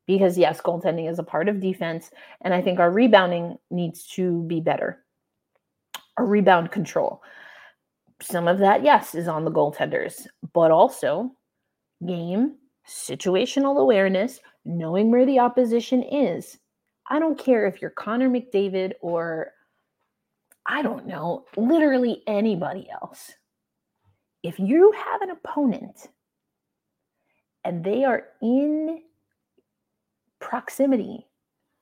because 0.06 0.38
yes, 0.38 0.60
goaltending 0.60 1.10
is 1.10 1.18
a 1.18 1.24
part 1.24 1.48
of 1.48 1.60
defense, 1.60 2.10
and 2.42 2.54
I 2.54 2.62
think 2.62 2.78
our 2.78 2.90
rebounding 2.90 3.58
needs 3.70 4.06
to 4.08 4.42
be 4.44 4.60
better. 4.60 5.04
Our 6.16 6.24
rebound 6.24 6.70
control. 6.70 7.22
Some 8.22 8.48
of 8.48 8.58
that, 8.58 8.82
yes, 8.82 9.14
is 9.14 9.28
on 9.28 9.44
the 9.44 9.50
goaltenders, 9.50 10.26
but 10.54 10.70
also 10.70 11.32
game, 12.06 12.54
situational 12.88 13.78
awareness, 13.78 14.40
knowing 14.64 15.10
where 15.10 15.26
the 15.26 15.38
opposition 15.38 16.02
is. 16.02 16.58
I 17.08 17.18
don't 17.18 17.38
care 17.38 17.66
if 17.66 17.80
you're 17.80 17.90
Connor 17.90 18.28
McDavid 18.28 18.92
or 19.00 19.52
I 20.66 20.82
don't 20.82 21.06
know, 21.06 21.44
literally 21.56 22.22
anybody 22.26 22.88
else. 22.90 23.32
If 24.42 24.58
you 24.58 24.92
have 24.92 25.22
an 25.22 25.30
opponent 25.30 26.08
and 27.64 27.84
they 27.84 28.04
are 28.04 28.24
in 28.42 29.02
proximity, 30.40 31.26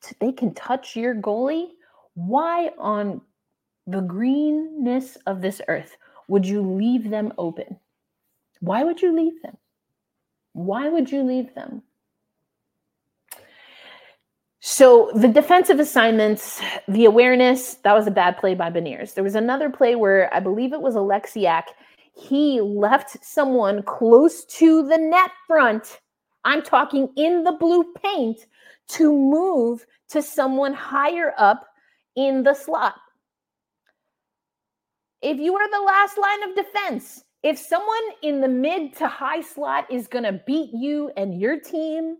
to, 0.03 0.15
they 0.21 0.33
can 0.33 0.55
touch 0.55 0.97
your 0.97 1.15
goalie, 1.15 1.69
why 2.15 2.71
on 2.79 3.23
the 3.87 4.01
greenness 4.01 5.17
of 5.27 5.41
this 5.41 5.61
earth 5.69 5.97
would 6.29 6.47
you 6.47 6.63
leave 6.63 7.11
them 7.11 7.33
open? 7.39 7.79
Why 8.61 8.85
would 8.85 9.01
you 9.01 9.15
leave 9.15 9.41
them? 9.43 9.57
Why 10.55 10.89
would 10.89 11.13
you 11.13 11.23
leave 11.23 11.55
them? 11.55 11.83
So 14.61 15.11
the 15.15 15.29
defensive 15.29 15.79
assignments, 15.79 16.63
the 16.89 17.05
awareness, 17.05 17.75
that 17.85 17.93
was 17.93 18.07
a 18.07 18.11
bad 18.11 18.39
play 18.39 18.55
by 18.55 18.71
Beniers. 18.71 19.13
There 19.13 19.23
was 19.23 19.35
another 19.35 19.69
play 19.69 19.95
where 19.95 20.33
I 20.33 20.41
believe 20.41 20.73
it 20.73 20.81
was 20.81 20.95
Oleksiak. 20.95 21.65
He 22.17 22.63
left 22.63 23.23
someone 23.23 23.83
close 23.83 24.45
to 24.47 24.89
the 24.89 24.97
net 24.97 25.31
front. 25.47 26.01
I'm 26.45 26.63
talking 26.63 27.13
in 27.17 27.45
the 27.45 27.53
blue 27.53 27.93
paint 28.03 28.47
to 28.89 29.13
move 29.13 29.85
to 30.11 30.23
someone 30.23 30.73
higher 30.73 31.35
up 31.37 31.67
in 32.17 32.43
the 32.43 32.55
slot. 32.55 32.95
If 35.21 35.39
you 35.39 35.57
are 35.57 35.71
the 35.71 35.85
last 35.85 36.17
line 36.17 36.43
of 36.49 36.57
defense, 36.57 37.25
if 37.45 37.59
someone 37.59 38.03
in 38.23 38.41
the 38.41 38.49
mid 38.49 38.97
to 38.97 39.07
high 39.07 39.43
slot 39.43 39.87
is 39.91 40.09
going 40.09 40.25
to 40.25 40.41
beat 40.47 40.71
you 40.73 41.11
and 41.15 41.39
your 41.39 41.61
team, 41.61 42.17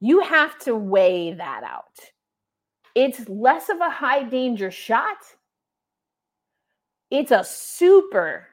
you 0.00 0.20
have 0.22 0.58
to 0.58 0.74
weigh 0.74 1.34
that 1.34 1.62
out. 1.62 2.00
It's 2.96 3.28
less 3.28 3.68
of 3.68 3.80
a 3.80 3.88
high 3.88 4.24
danger 4.24 4.72
shot. 4.72 5.18
It's 7.12 7.30
a 7.30 7.44
super 7.44 8.48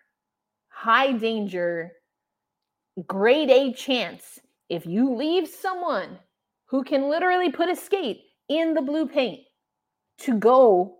high 0.70 1.14
danger, 1.14 1.94
grade 3.08 3.50
A 3.50 3.74
chance 3.74 4.40
if 4.70 4.86
you 4.86 5.16
leave 5.16 5.48
someone 5.48 6.20
who 6.66 6.84
can 6.84 7.10
literally 7.10 7.52
put 7.52 7.70
a 7.70 7.76
skate 7.76 8.22
in 8.50 8.76
the 8.76 8.82
blue 8.84 9.08
paint 9.08 9.40
to 10.20 10.38
go 10.38 10.98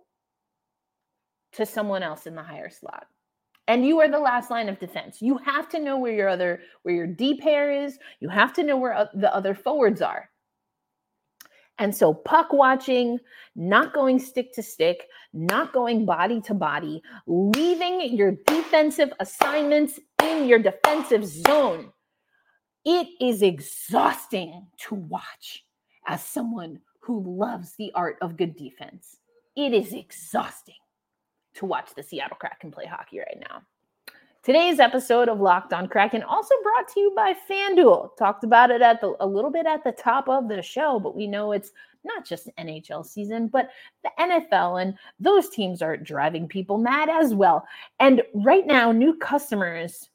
to 1.52 1.64
someone 1.64 2.02
else 2.02 2.26
in 2.26 2.34
the 2.34 2.42
higher 2.42 2.70
slot. 2.70 3.06
And 3.68 3.84
you 3.84 4.00
are 4.00 4.08
the 4.08 4.18
last 4.18 4.50
line 4.50 4.70
of 4.70 4.80
defense. 4.80 5.20
You 5.20 5.36
have 5.38 5.68
to 5.68 5.78
know 5.78 5.98
where 5.98 6.14
your 6.14 6.28
other 6.28 6.60
where 6.82 6.94
your 6.94 7.06
D 7.06 7.36
pair 7.36 7.70
is. 7.70 7.98
You 8.18 8.30
have 8.30 8.54
to 8.54 8.62
know 8.62 8.78
where 8.78 9.08
the 9.14 9.32
other 9.32 9.54
forwards 9.54 10.00
are. 10.00 10.30
And 11.78 11.94
so, 11.94 12.12
puck 12.12 12.52
watching, 12.52 13.18
not 13.54 13.92
going 13.92 14.18
stick 14.18 14.52
to 14.54 14.62
stick, 14.62 15.06
not 15.32 15.72
going 15.72 16.06
body 16.06 16.40
to 16.40 16.54
body, 16.54 17.02
leaving 17.26 18.16
your 18.16 18.32
defensive 18.46 19.12
assignments 19.20 20.00
in 20.22 20.48
your 20.48 20.58
defensive 20.58 21.24
zone. 21.24 21.92
It 22.84 23.06
is 23.20 23.42
exhausting 23.42 24.66
to 24.88 24.94
watch 24.94 25.64
as 26.06 26.24
someone 26.24 26.80
who 27.00 27.38
loves 27.38 27.76
the 27.76 27.92
art 27.94 28.16
of 28.22 28.36
good 28.38 28.56
defense. 28.56 29.18
It 29.56 29.72
is 29.72 29.92
exhausting 29.92 30.74
to 31.58 31.66
watch 31.66 31.90
the 31.94 32.02
Seattle 32.02 32.36
Kraken 32.36 32.70
play 32.70 32.86
hockey 32.86 33.18
right 33.18 33.38
now. 33.48 33.62
Today's 34.44 34.78
episode 34.78 35.28
of 35.28 35.40
Locked 35.40 35.72
On 35.72 35.88
Kraken 35.88 36.22
also 36.22 36.54
brought 36.62 36.88
to 36.94 37.00
you 37.00 37.12
by 37.14 37.34
FanDuel. 37.50 38.16
Talked 38.16 38.44
about 38.44 38.70
it 38.70 38.80
at 38.80 39.00
the 39.00 39.14
a 39.20 39.26
little 39.26 39.50
bit 39.50 39.66
at 39.66 39.84
the 39.84 39.92
top 39.92 40.28
of 40.28 40.48
the 40.48 40.62
show, 40.62 40.98
but 41.00 41.16
we 41.16 41.26
know 41.26 41.52
it's 41.52 41.72
not 42.04 42.24
just 42.24 42.48
NHL 42.56 43.04
season, 43.04 43.48
but 43.48 43.68
the 44.04 44.10
NFL 44.18 44.80
and 44.80 44.94
those 45.18 45.50
teams 45.50 45.82
are 45.82 45.96
driving 45.96 46.46
people 46.46 46.78
mad 46.78 47.08
as 47.10 47.34
well. 47.34 47.66
And 47.98 48.22
right 48.32 48.66
now, 48.66 48.92
new 48.92 49.16
customers 49.16 50.08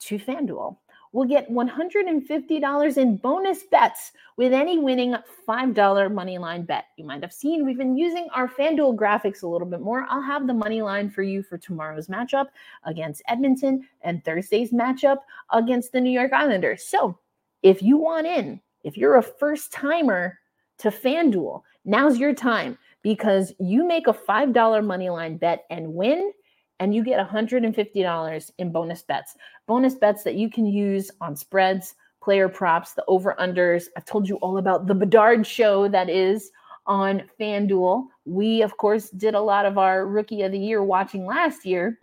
to 0.00 0.18
FanDuel 0.18 0.76
will 1.12 1.24
get 1.24 1.50
$150 1.50 2.96
in 2.96 3.16
bonus 3.16 3.62
bets 3.64 4.12
with 4.36 4.52
any 4.52 4.78
winning 4.78 5.14
$5 5.48 6.12
money 6.12 6.38
line 6.38 6.62
bet. 6.62 6.86
You 6.96 7.04
might 7.04 7.22
have 7.22 7.32
seen 7.32 7.64
we've 7.64 7.78
been 7.78 7.96
using 7.96 8.28
our 8.34 8.48
FanDuel 8.48 8.96
graphics 8.96 9.42
a 9.42 9.46
little 9.46 9.66
bit 9.66 9.80
more. 9.80 10.06
I'll 10.08 10.22
have 10.22 10.46
the 10.46 10.54
money 10.54 10.82
line 10.82 11.10
for 11.10 11.22
you 11.22 11.42
for 11.42 11.58
tomorrow's 11.58 12.08
matchup 12.08 12.46
against 12.84 13.22
Edmonton 13.28 13.86
and 14.02 14.24
Thursday's 14.24 14.72
matchup 14.72 15.18
against 15.52 15.92
the 15.92 16.00
New 16.00 16.10
York 16.10 16.32
Islanders. 16.32 16.84
So 16.84 17.18
if 17.62 17.82
you 17.82 17.96
want 17.96 18.26
in, 18.26 18.60
if 18.84 18.96
you're 18.96 19.16
a 19.16 19.22
first 19.22 19.72
timer 19.72 20.38
to 20.78 20.90
FanDuel, 20.90 21.62
now's 21.84 22.18
your 22.18 22.34
time 22.34 22.78
because 23.02 23.52
you 23.58 23.86
make 23.86 24.06
a 24.06 24.12
$5 24.12 24.84
money 24.84 25.10
line 25.10 25.36
bet 25.36 25.64
and 25.70 25.94
win 25.94 26.32
and 26.80 26.94
you 26.94 27.02
get 27.02 27.26
$150 27.26 28.50
in 28.58 28.72
bonus 28.72 29.02
bets. 29.02 29.34
Bonus 29.66 29.94
bets 29.94 30.22
that 30.24 30.34
you 30.34 30.50
can 30.50 30.66
use 30.66 31.10
on 31.20 31.36
spreads, 31.36 31.94
player 32.22 32.48
props, 32.48 32.92
the 32.92 33.04
over 33.08 33.34
unders. 33.38 33.86
I've 33.96 34.04
told 34.04 34.28
you 34.28 34.36
all 34.36 34.58
about 34.58 34.86
the 34.86 34.94
Bedard 34.94 35.46
show 35.46 35.88
that 35.88 36.08
is 36.08 36.50
on 36.86 37.22
FanDuel. 37.38 38.06
We, 38.24 38.62
of 38.62 38.76
course, 38.76 39.10
did 39.10 39.34
a 39.34 39.40
lot 39.40 39.66
of 39.66 39.78
our 39.78 40.06
rookie 40.06 40.42
of 40.42 40.52
the 40.52 40.58
year 40.58 40.82
watching 40.82 41.26
last 41.26 41.64
year. 41.64 41.98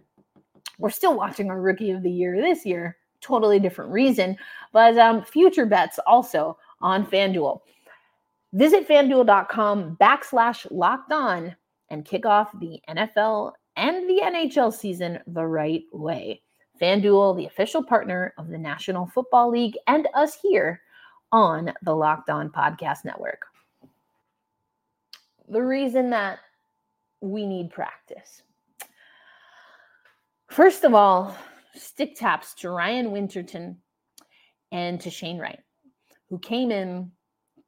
We're 0.77 0.89
still 0.89 1.15
watching 1.15 1.49
our 1.49 1.61
rookie 1.61 1.91
of 1.91 2.03
the 2.03 2.11
year 2.11 2.39
this 2.41 2.65
year. 2.65 2.97
Totally 3.21 3.59
different 3.59 3.91
reason, 3.91 4.37
but 4.71 4.97
um, 4.97 5.23
future 5.23 5.65
bets 5.65 5.99
also 6.05 6.57
on 6.81 7.07
FanDuel. 7.07 7.61
Visit 8.53 8.87
fanduel.com 8.87 9.97
backslash 9.99 10.67
locked 10.69 11.11
on 11.11 11.55
and 11.89 12.05
kick 12.05 12.25
off 12.25 12.51
the 12.59 12.79
NFL 12.87 13.53
and 13.75 14.09
the 14.09 14.21
NHL 14.23 14.73
season 14.73 15.19
the 15.27 15.45
right 15.45 15.83
way. 15.91 16.41
FanDuel, 16.81 17.37
the 17.37 17.45
official 17.45 17.83
partner 17.83 18.33
of 18.37 18.49
the 18.49 18.57
National 18.57 19.07
Football 19.07 19.51
League, 19.51 19.77
and 19.87 20.07
us 20.13 20.37
here 20.41 20.81
on 21.31 21.73
the 21.83 21.95
Locked 21.95 22.29
On 22.29 22.49
Podcast 22.49 23.05
Network. 23.05 23.41
The 25.49 25.61
reason 25.61 26.09
that 26.09 26.39
we 27.21 27.45
need 27.45 27.71
practice. 27.71 28.41
First 30.49 30.83
of 30.83 30.93
all, 30.93 31.35
stick 31.75 32.15
taps 32.15 32.53
to 32.55 32.69
Ryan 32.69 33.11
Winterton 33.11 33.77
and 34.71 34.99
to 35.01 35.09
Shane 35.09 35.37
Wright, 35.37 35.59
who 36.29 36.39
came 36.39 36.71
in 36.71 37.11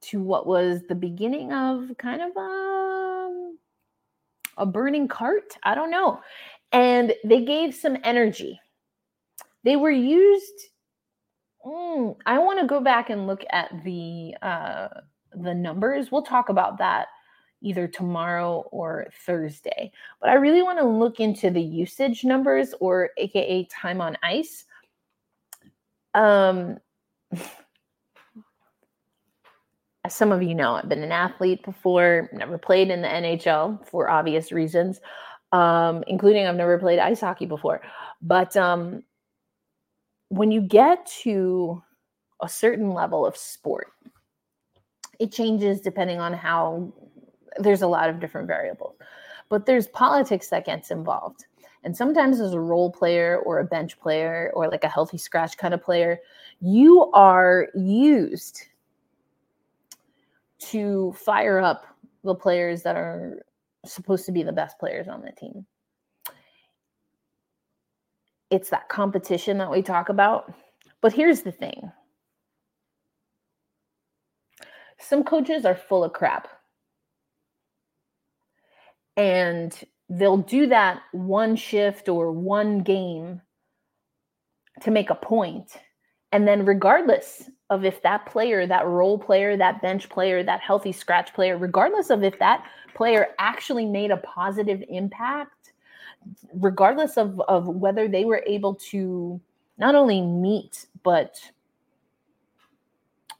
to 0.02 0.22
what 0.22 0.48
was 0.48 0.82
the 0.88 0.96
beginning 0.96 1.52
of 1.52 1.92
kind 1.98 2.22
of 2.22 2.32
a 2.36 3.52
a 4.58 4.66
burning 4.66 5.08
cart. 5.08 5.58
I 5.64 5.76
don't 5.76 5.92
know. 5.92 6.20
And 6.72 7.14
they 7.24 7.46
gave 7.46 7.74
some 7.74 7.98
energy. 8.04 8.60
They 9.64 9.76
were 9.76 9.92
used. 9.92 10.70
Mm, 11.66 12.16
I 12.26 12.40
want 12.40 12.60
to 12.60 12.68
go 12.68 12.80
back 12.80 13.10
and 13.10 13.28
look 13.28 13.44
at 13.52 13.72
the 13.84 14.36
uh, 14.42 14.88
the 15.34 15.54
numbers. 15.54 16.12
We'll 16.12 16.24
talk 16.24 16.50
about 16.50 16.78
that 16.80 17.08
either 17.62 17.88
tomorrow 17.88 18.66
or 18.72 19.08
Thursday. 19.26 19.92
But 20.22 20.30
I 20.30 20.36
really 20.36 20.62
want 20.62 20.80
to 20.80 20.86
look 20.86 21.20
into 21.20 21.50
the 21.50 21.62
usage 21.62 22.24
numbers 22.24 22.74
or 22.80 23.10
AKA 23.18 23.66
time 23.66 24.00
on 24.00 24.18
ice. 24.24 24.66
Um, 26.14 26.78
as 30.08 30.16
some 30.16 30.32
of 30.32 30.42
you 30.42 30.56
know, 30.56 30.76
I've 30.76 30.88
been 30.88 31.04
an 31.04 31.12
athlete 31.12 31.64
before, 31.64 32.30
never 32.32 32.58
played 32.58 32.90
in 32.90 33.02
the 33.02 33.10
NHL 33.10 33.86
for 33.86 34.10
obvious 34.10 34.54
reasons, 34.54 35.02
um, 35.52 36.04
including 36.08 36.48
I've 36.48 36.56
never 36.56 36.80
played 36.80 36.98
ice 36.98 37.20
hockey 37.20 37.46
before. 37.46 37.82
But 38.22 38.56
um, 38.56 39.04
when 40.30 40.50
you 40.50 40.62
get 40.62 41.06
to 41.24 41.84
a 42.42 42.48
certain 42.48 42.94
level 42.94 43.26
of 43.26 43.36
sport, 43.36 43.88
it 45.20 45.34
changes 45.34 45.82
depending 45.82 46.22
on 46.22 46.32
how 46.32 46.94
there's 47.58 47.82
a 47.82 47.88
lot 47.88 48.10
of 48.10 48.22
different 48.22 48.48
variables. 48.48 48.96
But 49.50 49.66
there's 49.66 49.88
politics 49.88 50.48
that 50.50 50.66
gets 50.66 50.90
involved. 50.90 51.46
And 51.84 51.98
sometimes 51.98 52.40
as 52.40 52.54
a 52.54 52.60
role 52.62 52.92
player 52.92 53.42
or 53.46 53.60
a 53.60 53.66
bench 53.66 54.00
player 54.00 54.52
or 54.54 54.70
like 54.70 54.86
a 54.86 54.90
healthy 54.90 55.18
scratch 55.18 55.58
kind 55.58 55.74
of 55.74 55.84
player, 55.84 56.20
you 56.62 57.12
are 57.12 57.68
used 57.76 58.68
to 60.60 61.14
fire 61.18 61.60
up 61.60 61.86
the 62.24 62.36
players 62.36 62.84
that 62.84 62.96
are 62.96 63.44
supposed 63.86 64.26
to 64.26 64.32
be 64.32 64.44
the 64.44 64.52
best 64.52 64.80
players 64.80 65.08
on 65.08 65.22
the 65.22 65.32
team. 65.32 65.66
It's 68.50 68.70
that 68.70 68.90
competition 68.90 69.58
that 69.58 69.72
we 69.72 69.82
talk 69.82 70.10
about. 70.10 70.54
But 71.02 71.14
here's 71.14 71.42
the 71.42 71.52
thing 71.52 71.92
Some 75.00 75.24
coaches 75.24 75.66
are 75.66 75.76
full 75.76 76.04
of 76.04 76.14
crap. 76.14 76.48
And 79.16 79.78
they'll 80.10 80.38
do 80.38 80.68
that 80.68 81.02
one 81.12 81.56
shift 81.56 82.08
or 82.08 82.32
one 82.32 82.82
game 82.82 83.42
to 84.82 84.92
make 84.92 85.10
a 85.10 85.16
point. 85.16 85.72
And 86.32 86.48
then, 86.48 86.66
regardless 86.66 87.50
of 87.70 87.84
if 87.84 88.02
that 88.02 88.26
player, 88.26 88.66
that 88.66 88.86
role 88.86 89.18
player, 89.18 89.58
that 89.58 89.82
bench 89.82 90.10
player, 90.10 90.44
that 90.44 90.62
healthy 90.62 90.92
scratch 90.92 91.34
player, 91.34 91.58
regardless 91.58 92.10
of 92.10 92.24
if 92.24 92.38
that 92.40 92.64
player 92.96 93.28
actually 93.40 93.86
made 93.86 94.12
a 94.12 94.18
positive 94.18 94.84
impact, 94.90 95.74
regardless 96.54 97.18
of, 97.18 97.40
of 97.42 97.68
whether 97.68 98.08
they 98.08 98.26
were 98.26 98.44
able 98.48 98.76
to 98.76 99.40
not 99.78 99.96
only 99.96 100.22
meet, 100.22 100.88
but 101.04 101.40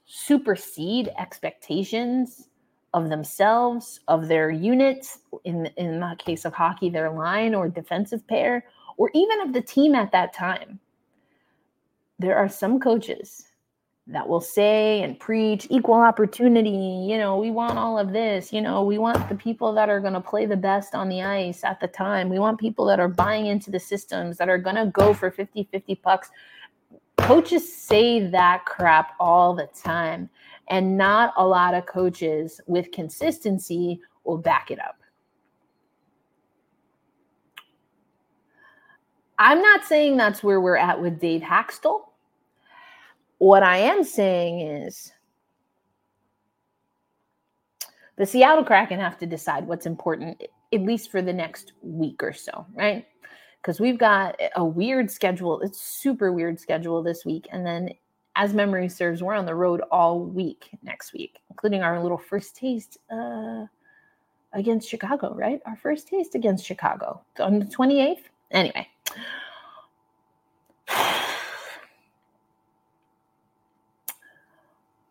supersede 0.06 1.10
expectations 1.18 2.48
of 2.94 3.08
themselves, 3.08 4.00
of 4.08 4.28
their 4.28 4.50
units, 4.50 5.20
in, 5.44 5.66
in 5.76 6.00
the 6.00 6.16
case 6.18 6.44
of 6.44 6.52
hockey, 6.52 6.90
their 6.90 7.10
line 7.10 7.54
or 7.54 7.68
defensive 7.68 8.26
pair, 8.26 8.64
or 8.96 9.10
even 9.14 9.40
of 9.40 9.52
the 9.52 9.60
team 9.60 9.94
at 9.94 10.12
that 10.12 10.32
time. 10.32 10.78
There 12.18 12.36
are 12.36 12.48
some 12.48 12.80
coaches 12.80 13.47
that 14.10 14.26
will 14.26 14.40
say 14.40 15.02
and 15.02 15.20
preach 15.20 15.66
equal 15.68 15.94
opportunity. 15.94 17.06
You 17.10 17.18
know, 17.18 17.36
we 17.36 17.50
want 17.50 17.78
all 17.78 17.98
of 17.98 18.12
this. 18.12 18.52
You 18.52 18.62
know, 18.62 18.82
we 18.82 18.96
want 18.96 19.28
the 19.28 19.34
people 19.34 19.74
that 19.74 19.90
are 19.90 20.00
going 20.00 20.14
to 20.14 20.20
play 20.20 20.46
the 20.46 20.56
best 20.56 20.94
on 20.94 21.10
the 21.10 21.22
ice 21.22 21.62
at 21.62 21.78
the 21.78 21.88
time. 21.88 22.30
We 22.30 22.38
want 22.38 22.58
people 22.58 22.86
that 22.86 23.00
are 23.00 23.08
buying 23.08 23.46
into 23.46 23.70
the 23.70 23.78
systems, 23.78 24.38
that 24.38 24.48
are 24.48 24.56
going 24.56 24.76
to 24.76 24.86
go 24.86 25.12
for 25.12 25.30
50 25.30 25.68
50 25.70 25.94
pucks. 25.96 26.30
Coaches 27.18 27.70
say 27.70 28.26
that 28.30 28.64
crap 28.64 29.14
all 29.20 29.54
the 29.54 29.68
time, 29.74 30.30
and 30.68 30.96
not 30.96 31.34
a 31.36 31.46
lot 31.46 31.74
of 31.74 31.84
coaches 31.84 32.60
with 32.66 32.90
consistency 32.92 34.00
will 34.24 34.38
back 34.38 34.70
it 34.70 34.78
up. 34.78 34.96
I'm 39.38 39.60
not 39.60 39.84
saying 39.84 40.16
that's 40.16 40.42
where 40.42 40.60
we're 40.60 40.76
at 40.76 41.00
with 41.00 41.20
Dave 41.20 41.42
Hakstol. 41.42 42.07
What 43.38 43.62
I 43.62 43.78
am 43.78 44.02
saying 44.02 44.60
is 44.60 45.12
the 48.16 48.26
Seattle 48.26 48.64
Kraken 48.64 48.98
have 48.98 49.16
to 49.18 49.26
decide 49.26 49.66
what's 49.66 49.86
important, 49.86 50.42
at 50.72 50.80
least 50.82 51.10
for 51.10 51.22
the 51.22 51.32
next 51.32 51.72
week 51.82 52.22
or 52.22 52.32
so, 52.32 52.66
right? 52.74 53.06
Because 53.62 53.80
we've 53.80 53.98
got 53.98 54.36
a 54.56 54.64
weird 54.64 55.10
schedule. 55.10 55.60
It's 55.60 55.80
super 55.80 56.32
weird 56.32 56.58
schedule 56.58 57.02
this 57.02 57.24
week. 57.24 57.46
And 57.52 57.64
then, 57.64 57.90
as 58.34 58.54
memory 58.54 58.88
serves, 58.88 59.22
we're 59.22 59.34
on 59.34 59.46
the 59.46 59.54
road 59.54 59.82
all 59.92 60.20
week 60.20 60.70
next 60.82 61.12
week, 61.12 61.38
including 61.50 61.82
our 61.82 62.02
little 62.02 62.18
first 62.18 62.56
taste 62.56 62.98
uh, 63.10 63.66
against 64.52 64.88
Chicago, 64.88 65.32
right? 65.34 65.60
Our 65.64 65.76
first 65.76 66.08
taste 66.08 66.34
against 66.34 66.66
Chicago 66.66 67.20
on 67.38 67.60
the 67.60 67.66
28th. 67.66 68.22
Anyway. 68.50 68.88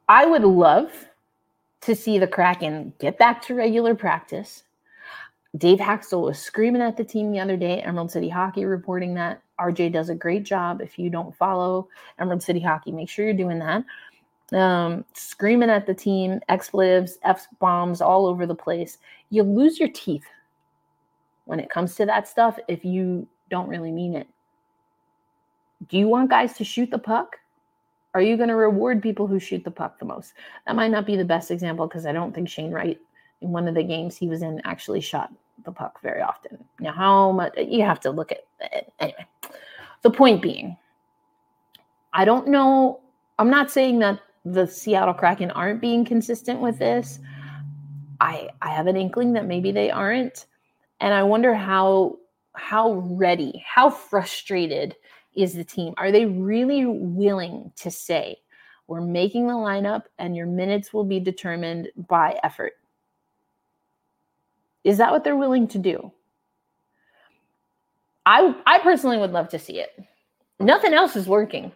I 0.07 0.25
would 0.25 0.43
love 0.43 0.91
to 1.81 1.95
see 1.95 2.17
the 2.17 2.27
Kraken 2.27 2.93
get 2.99 3.17
back 3.17 3.41
to 3.43 3.55
regular 3.55 3.95
practice. 3.95 4.63
Dave 5.57 5.79
Hakstol 5.79 6.23
was 6.23 6.39
screaming 6.39 6.81
at 6.81 6.97
the 6.97 7.03
team 7.03 7.31
the 7.31 7.39
other 7.39 7.57
day, 7.57 7.81
Emerald 7.81 8.11
City 8.11 8.29
Hockey 8.29 8.65
reporting 8.65 9.13
that 9.15 9.41
RJ 9.59 9.91
does 9.93 10.09
a 10.09 10.15
great 10.15 10.43
job. 10.43 10.81
If 10.81 10.99
you 10.99 11.09
don't 11.09 11.35
follow 11.35 11.87
Emerald 12.19 12.43
City 12.43 12.59
Hockey, 12.59 12.91
make 12.91 13.09
sure 13.09 13.25
you're 13.25 13.33
doing 13.33 13.59
that. 13.59 13.83
Um, 14.57 15.03
screaming 15.13 15.69
at 15.69 15.85
the 15.85 15.93
team, 15.93 16.39
expletives, 16.47 17.17
F 17.23 17.47
bombs 17.59 18.01
all 18.01 18.27
over 18.27 18.45
the 18.45 18.55
place. 18.55 18.99
You 19.29 19.43
lose 19.43 19.79
your 19.79 19.89
teeth 19.89 20.25
when 21.45 21.59
it 21.59 21.69
comes 21.69 21.95
to 21.95 22.05
that 22.05 22.27
stuff 22.27 22.57
if 22.67 22.85
you 22.85 23.27
don't 23.49 23.67
really 23.67 23.91
mean 23.91 24.15
it. 24.15 24.27
Do 25.89 25.97
you 25.97 26.07
want 26.07 26.29
guys 26.29 26.53
to 26.53 26.63
shoot 26.63 26.91
the 26.91 26.99
puck? 26.99 27.37
Are 28.17 28.21
you 28.21 28.35
going 28.35 28.49
to 28.49 28.55
reward 28.55 29.03
people 29.03 29.27
who 29.27 29.37
shoot 29.37 29.63
the 29.63 29.69
puck 29.69 29.99
the 29.99 30.05
most? 30.05 30.33
That 30.65 30.75
might 30.75 30.89
not 30.89 31.05
be 31.05 31.15
the 31.15 31.23
best 31.23 31.51
example 31.51 31.85
because 31.85 32.07
I 32.07 32.13
don't 32.13 32.33
think 32.33 32.49
Shane 32.49 32.71
Wright 32.71 32.99
in 33.41 33.51
one 33.51 33.67
of 33.67 33.75
the 33.75 33.83
games 33.83 34.17
he 34.17 34.27
was 34.27 34.41
in 34.41 34.59
actually 34.65 35.01
shot 35.01 35.31
the 35.65 35.71
puck 35.71 36.01
very 36.01 36.23
often. 36.23 36.57
Now, 36.79 36.93
how 36.93 37.31
much 37.31 37.53
you 37.59 37.83
have 37.83 37.99
to 37.99 38.09
look 38.09 38.31
at 38.31 38.39
it. 38.73 38.91
Anyway, 38.99 39.27
the 40.01 40.09
point 40.09 40.41
being, 40.41 40.75
I 42.11 42.25
don't 42.25 42.47
know. 42.47 43.01
I'm 43.37 43.51
not 43.51 43.69
saying 43.69 43.99
that 43.99 44.19
the 44.45 44.65
Seattle 44.65 45.13
Kraken 45.13 45.51
aren't 45.51 45.79
being 45.79 46.03
consistent 46.03 46.59
with 46.59 46.79
this. 46.79 47.19
I 48.19 48.49
I 48.63 48.69
have 48.69 48.87
an 48.87 48.97
inkling 48.97 49.33
that 49.33 49.45
maybe 49.45 49.71
they 49.71 49.91
aren't, 49.91 50.47
and 51.01 51.13
I 51.13 51.21
wonder 51.21 51.53
how 51.53 52.17
how 52.55 52.93
ready, 52.93 53.63
how 53.63 53.91
frustrated 53.91 54.95
is 55.37 55.53
the 55.53 55.63
team? 55.63 55.93
Are 55.97 56.11
they 56.11 56.25
really 56.25 56.85
willing 56.85 57.71
to 57.77 57.91
say, 57.91 58.37
we're 58.87 59.01
making 59.01 59.47
the 59.47 59.53
lineup 59.53 60.03
and 60.17 60.35
your 60.35 60.47
minutes 60.47 60.91
will 60.91 61.03
be 61.03 61.19
determined 61.19 61.89
by 62.07 62.39
effort? 62.43 62.73
Is 64.83 64.97
that 64.97 65.11
what 65.11 65.23
they're 65.23 65.37
willing 65.37 65.67
to 65.69 65.77
do? 65.77 66.11
I, 68.25 68.55
I 68.65 68.79
personally 68.79 69.17
would 69.17 69.31
love 69.31 69.49
to 69.49 69.59
see 69.59 69.79
it. 69.79 69.97
Nothing 70.59 70.93
else 70.93 71.15
is 71.15 71.27
working. 71.27 71.71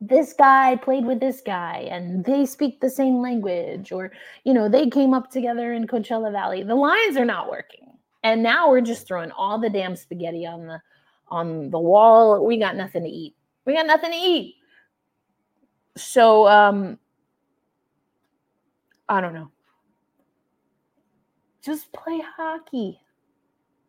This 0.00 0.34
guy 0.34 0.76
played 0.76 1.06
with 1.06 1.20
this 1.20 1.40
guy 1.40 1.88
and 1.90 2.24
they 2.24 2.44
speak 2.44 2.80
the 2.80 2.90
same 2.90 3.22
language, 3.22 3.90
or, 3.92 4.12
you 4.44 4.52
know, 4.52 4.68
they 4.68 4.90
came 4.90 5.14
up 5.14 5.30
together 5.30 5.72
in 5.72 5.86
Coachella 5.86 6.30
Valley. 6.30 6.62
The 6.62 6.74
lines 6.74 7.16
are 7.16 7.24
not 7.24 7.50
working. 7.50 7.92
And 8.22 8.42
now 8.42 8.68
we're 8.68 8.82
just 8.82 9.06
throwing 9.06 9.30
all 9.30 9.58
the 9.58 9.70
damn 9.70 9.96
spaghetti 9.96 10.44
on 10.44 10.66
the 10.66 10.80
on 11.28 11.70
the 11.70 11.78
wall. 11.78 12.44
We 12.44 12.58
got 12.58 12.76
nothing 12.76 13.02
to 13.02 13.08
eat. 13.08 13.34
We 13.64 13.74
got 13.74 13.86
nothing 13.86 14.10
to 14.10 14.16
eat. 14.16 14.56
So 15.96 16.46
um 16.46 16.98
I 19.08 19.20
don't 19.20 19.34
know. 19.34 19.50
Just 21.62 21.92
play 21.92 22.20
hockey. 22.36 23.00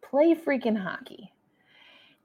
Play 0.02 0.36
freaking 0.36 0.78
hockey. 0.78 1.32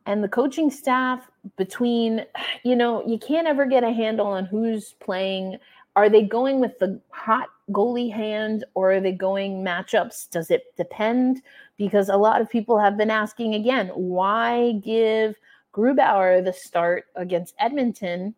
And 0.06 0.22
the 0.22 0.28
coaching 0.28 0.70
staff 0.70 1.30
between, 1.56 2.24
you 2.64 2.74
know, 2.74 3.06
you 3.06 3.18
can't 3.18 3.46
ever 3.46 3.66
get 3.66 3.84
a 3.84 3.92
handle 3.92 4.26
on 4.26 4.44
who's 4.44 4.94
playing. 4.94 5.58
Are 5.94 6.08
they 6.08 6.22
going 6.22 6.58
with 6.58 6.78
the 6.78 7.00
hot 7.10 7.48
goalie 7.70 8.12
hand 8.12 8.64
or 8.74 8.92
are 8.92 9.00
they 9.00 9.12
going 9.12 9.62
matchups? 9.62 10.30
Does 10.30 10.50
it 10.50 10.74
depend? 10.76 11.42
Because 11.82 12.08
a 12.08 12.16
lot 12.16 12.40
of 12.40 12.48
people 12.48 12.78
have 12.78 12.96
been 12.96 13.10
asking 13.10 13.56
again, 13.56 13.88
why 13.88 14.74
give 14.84 15.34
Grubauer 15.74 16.44
the 16.44 16.52
start 16.52 17.06
against 17.16 17.56
Edmonton 17.58 18.36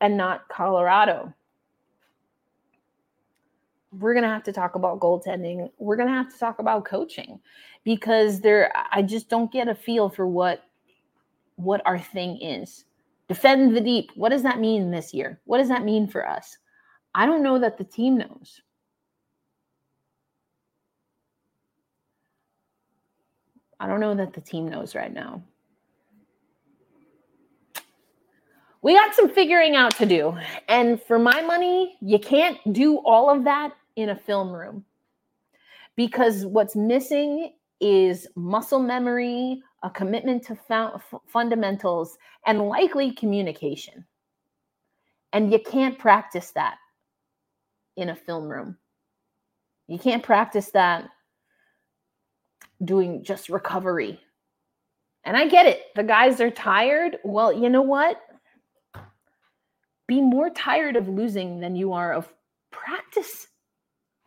and 0.00 0.16
not 0.16 0.48
Colorado? 0.48 1.32
We're 3.92 4.14
going 4.14 4.24
to 4.24 4.30
have 4.30 4.42
to 4.42 4.52
talk 4.52 4.74
about 4.74 4.98
goaltending. 4.98 5.70
We're 5.78 5.94
going 5.94 6.08
to 6.08 6.14
have 6.14 6.32
to 6.32 6.38
talk 6.40 6.58
about 6.58 6.84
coaching 6.84 7.38
because 7.84 8.40
there 8.40 8.72
I 8.90 9.02
just 9.02 9.28
don't 9.28 9.52
get 9.52 9.68
a 9.68 9.76
feel 9.76 10.08
for 10.08 10.26
what 10.26 10.64
what 11.54 11.82
our 11.86 12.00
thing 12.00 12.40
is. 12.40 12.84
Defend 13.28 13.76
the 13.76 13.80
deep. 13.80 14.10
What 14.16 14.30
does 14.30 14.42
that 14.42 14.58
mean 14.58 14.90
this 14.90 15.14
year? 15.14 15.38
What 15.44 15.58
does 15.58 15.68
that 15.68 15.84
mean 15.84 16.08
for 16.08 16.28
us? 16.28 16.58
I 17.14 17.26
don't 17.26 17.44
know 17.44 17.60
that 17.60 17.78
the 17.78 17.84
team 17.84 18.18
knows. 18.18 18.60
I 23.82 23.88
don't 23.88 23.98
know 23.98 24.14
that 24.14 24.32
the 24.32 24.40
team 24.40 24.68
knows 24.68 24.94
right 24.94 25.12
now. 25.12 25.42
We 28.80 28.94
got 28.94 29.12
some 29.12 29.28
figuring 29.28 29.74
out 29.74 29.96
to 29.96 30.06
do. 30.06 30.36
And 30.68 31.02
for 31.02 31.18
my 31.18 31.42
money, 31.42 31.96
you 32.00 32.20
can't 32.20 32.58
do 32.72 32.98
all 32.98 33.28
of 33.28 33.42
that 33.42 33.72
in 33.96 34.10
a 34.10 34.16
film 34.16 34.52
room 34.52 34.84
because 35.96 36.46
what's 36.46 36.76
missing 36.76 37.54
is 37.80 38.28
muscle 38.36 38.78
memory, 38.78 39.60
a 39.82 39.90
commitment 39.90 40.44
to 40.44 40.56
f- 40.70 41.20
fundamentals, 41.26 42.16
and 42.46 42.68
likely 42.68 43.10
communication. 43.10 44.06
And 45.32 45.50
you 45.50 45.58
can't 45.58 45.98
practice 45.98 46.52
that 46.52 46.76
in 47.96 48.10
a 48.10 48.16
film 48.16 48.46
room. 48.46 48.76
You 49.88 49.98
can't 49.98 50.22
practice 50.22 50.70
that 50.70 51.08
doing 52.84 53.22
just 53.22 53.48
recovery. 53.48 54.20
And 55.24 55.36
I 55.36 55.46
get 55.46 55.66
it. 55.66 55.82
The 55.94 56.02
guys 56.02 56.40
are 56.40 56.50
tired. 56.50 57.18
Well, 57.24 57.52
you 57.52 57.68
know 57.68 57.82
what? 57.82 58.20
Be 60.08 60.20
more 60.20 60.50
tired 60.50 60.96
of 60.96 61.08
losing 61.08 61.60
than 61.60 61.76
you 61.76 61.92
are 61.92 62.12
of 62.12 62.32
practice. 62.70 63.46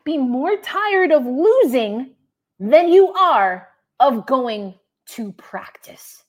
Be 0.03 0.17
more 0.17 0.55
tired 0.57 1.11
of 1.11 1.25
losing 1.25 2.11
than 2.59 2.89
you 2.89 3.11
are 3.13 3.67
of 3.99 4.25
going 4.25 4.73
to 5.07 5.31
practice. 5.33 6.23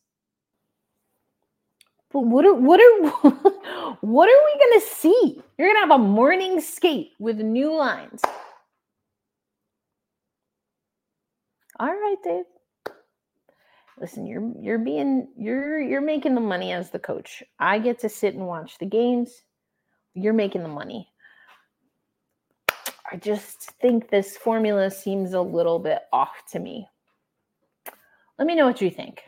But 2.12 2.20
what 2.20 2.44
are 2.46 2.54
what 2.54 2.80
are 2.80 3.30
what 4.00 4.28
are 4.28 4.44
we 4.44 4.64
gonna 4.64 4.86
see? 4.86 5.42
You're 5.58 5.68
gonna 5.68 5.80
have 5.80 6.00
a 6.00 6.02
morning 6.02 6.60
skate 6.60 7.12
with 7.18 7.38
new 7.38 7.74
lines. 7.74 8.22
All 11.78 11.88
right, 11.88 12.16
Dave. 12.24 12.44
Listen, 14.00 14.26
you're 14.26 14.52
you're 14.60 14.78
being 14.78 15.28
you're 15.36 15.80
you're 15.80 16.00
making 16.00 16.34
the 16.34 16.40
money 16.40 16.72
as 16.72 16.90
the 16.90 16.98
coach. 16.98 17.42
I 17.58 17.78
get 17.78 17.98
to 18.00 18.08
sit 18.08 18.34
and 18.34 18.46
watch 18.46 18.78
the 18.78 18.86
games. 18.86 19.42
You're 20.14 20.32
making 20.32 20.62
the 20.62 20.68
money. 20.68 21.08
I 23.10 23.16
just 23.16 23.70
think 23.80 24.10
this 24.10 24.36
formula 24.36 24.90
seems 24.90 25.32
a 25.32 25.40
little 25.40 25.78
bit 25.78 26.00
off 26.12 26.42
to 26.52 26.58
me. 26.58 26.88
Let 28.38 28.46
me 28.46 28.54
know 28.54 28.66
what 28.66 28.80
you 28.80 28.90
think. 28.90 29.22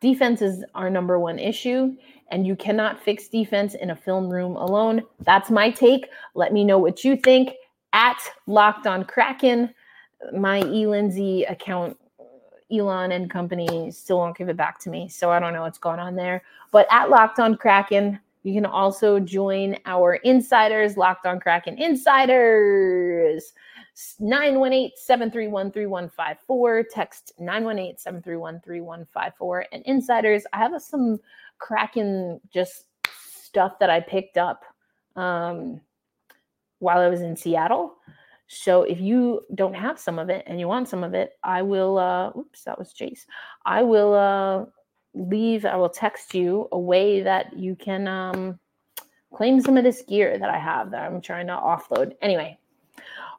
Defense 0.00 0.42
is 0.42 0.64
our 0.74 0.90
number 0.90 1.18
one 1.18 1.38
issue, 1.38 1.96
and 2.30 2.46
you 2.46 2.54
cannot 2.54 3.02
fix 3.02 3.28
defense 3.28 3.74
in 3.74 3.90
a 3.90 3.96
film 3.96 4.28
room 4.28 4.56
alone. 4.56 5.02
That's 5.20 5.50
my 5.50 5.70
take. 5.70 6.08
Let 6.34 6.52
me 6.52 6.64
know 6.64 6.78
what 6.78 7.02
you 7.02 7.16
think 7.16 7.54
at 7.92 8.18
Locked 8.46 8.86
on 8.86 9.04
Kraken. 9.04 9.72
My 10.32 10.62
E 10.62 10.86
Lindsay 10.86 11.44
account, 11.44 11.98
Elon 12.72 13.12
and 13.12 13.30
company 13.30 13.90
still 13.90 14.18
won't 14.18 14.36
give 14.36 14.48
it 14.48 14.56
back 14.56 14.80
to 14.80 14.90
me. 14.90 15.08
So 15.08 15.30
I 15.30 15.38
don't 15.38 15.52
know 15.52 15.62
what's 15.62 15.78
going 15.78 16.00
on 16.00 16.16
there. 16.16 16.42
But 16.72 16.86
at 16.90 17.10
Locked 17.10 17.38
on 17.38 17.56
Kraken, 17.56 18.18
you 18.42 18.54
can 18.54 18.66
also 18.66 19.18
join 19.18 19.76
our 19.86 20.16
insiders, 20.16 20.96
Locked 20.96 21.26
on 21.26 21.40
Kraken 21.40 21.78
Insiders. 21.78 23.52
918-731-3154 24.20 26.84
text 26.90 27.32
918-731-3154 27.40 29.64
and 29.72 29.82
insiders 29.86 30.44
i 30.52 30.58
have 30.58 30.78
some 30.82 31.18
kraken 31.58 32.38
just 32.52 32.84
stuff 33.08 33.78
that 33.78 33.88
i 33.88 33.98
picked 33.98 34.36
up 34.36 34.66
um, 35.16 35.80
while 36.78 36.98
i 36.98 37.08
was 37.08 37.22
in 37.22 37.34
seattle 37.34 37.94
so 38.48 38.82
if 38.82 39.00
you 39.00 39.40
don't 39.54 39.74
have 39.74 39.98
some 39.98 40.18
of 40.18 40.30
it 40.30 40.44
and 40.46 40.60
you 40.60 40.68
want 40.68 40.88
some 40.88 41.02
of 41.02 41.14
it 41.14 41.32
i 41.42 41.62
will 41.62 41.98
uh 41.98 42.30
oops 42.36 42.62
that 42.64 42.78
was 42.78 42.92
Jase 42.92 43.26
i 43.64 43.82
will 43.82 44.14
uh 44.14 44.64
leave 45.14 45.64
i 45.64 45.76
will 45.76 45.88
text 45.88 46.34
you 46.34 46.68
a 46.72 46.78
way 46.78 47.22
that 47.22 47.56
you 47.56 47.74
can 47.74 48.06
um 48.06 48.58
claim 49.34 49.60
some 49.60 49.76
of 49.76 49.84
this 49.84 50.02
gear 50.02 50.38
that 50.38 50.50
i 50.50 50.58
have 50.58 50.90
that 50.90 51.02
i'm 51.02 51.20
trying 51.20 51.46
to 51.46 51.52
offload 51.52 52.14
anyway 52.22 52.56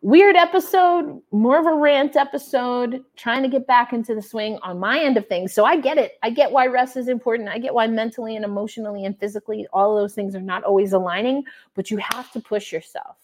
weird 0.01 0.35
episode, 0.35 1.21
more 1.31 1.59
of 1.59 1.65
a 1.65 1.73
rant 1.73 2.15
episode, 2.15 3.03
trying 3.15 3.43
to 3.43 3.49
get 3.49 3.67
back 3.67 3.93
into 3.93 4.13
the 4.13 4.21
swing 4.21 4.59
on 4.61 4.79
my 4.79 4.99
end 4.99 5.17
of 5.17 5.27
things. 5.27 5.53
So 5.53 5.65
I 5.65 5.79
get 5.79 5.97
it. 5.97 6.13
I 6.23 6.29
get 6.29 6.51
why 6.51 6.67
rest 6.67 6.97
is 6.97 7.07
important. 7.07 7.49
I 7.49 7.57
get 7.57 7.73
why 7.73 7.87
mentally 7.87 8.35
and 8.35 8.45
emotionally 8.45 9.05
and 9.05 9.17
physically, 9.19 9.67
all 9.73 9.95
those 9.95 10.13
things 10.13 10.35
are 10.35 10.41
not 10.41 10.63
always 10.63 10.93
aligning, 10.93 11.43
but 11.73 11.89
you 11.89 11.97
have 11.97 12.31
to 12.33 12.39
push 12.39 12.71
yourself. 12.71 13.17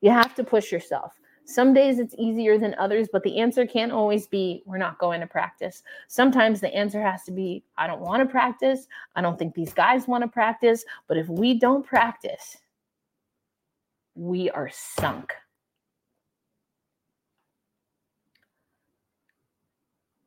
You 0.00 0.10
have 0.10 0.34
to 0.36 0.44
push 0.44 0.70
yourself. 0.70 1.12
Some 1.44 1.72
days 1.72 2.00
it's 2.00 2.14
easier 2.18 2.58
than 2.58 2.74
others, 2.74 3.08
but 3.12 3.22
the 3.22 3.38
answer 3.38 3.66
can't 3.66 3.92
always 3.92 4.26
be, 4.26 4.62
we're 4.66 4.78
not 4.78 4.98
going 4.98 5.20
to 5.20 5.28
practice. 5.28 5.84
Sometimes 6.08 6.60
the 6.60 6.74
answer 6.74 7.00
has 7.00 7.22
to 7.24 7.32
be, 7.32 7.62
I 7.78 7.86
don't 7.86 8.00
want 8.00 8.20
to 8.20 8.28
practice. 8.28 8.88
I 9.14 9.20
don't 9.20 9.38
think 9.38 9.54
these 9.54 9.72
guys 9.72 10.08
want 10.08 10.22
to 10.22 10.28
practice. 10.28 10.84
But 11.06 11.18
if 11.18 11.28
we 11.28 11.58
don't 11.58 11.86
practice, 11.86 12.56
we 14.16 14.50
are 14.50 14.70
sunk. 14.72 15.32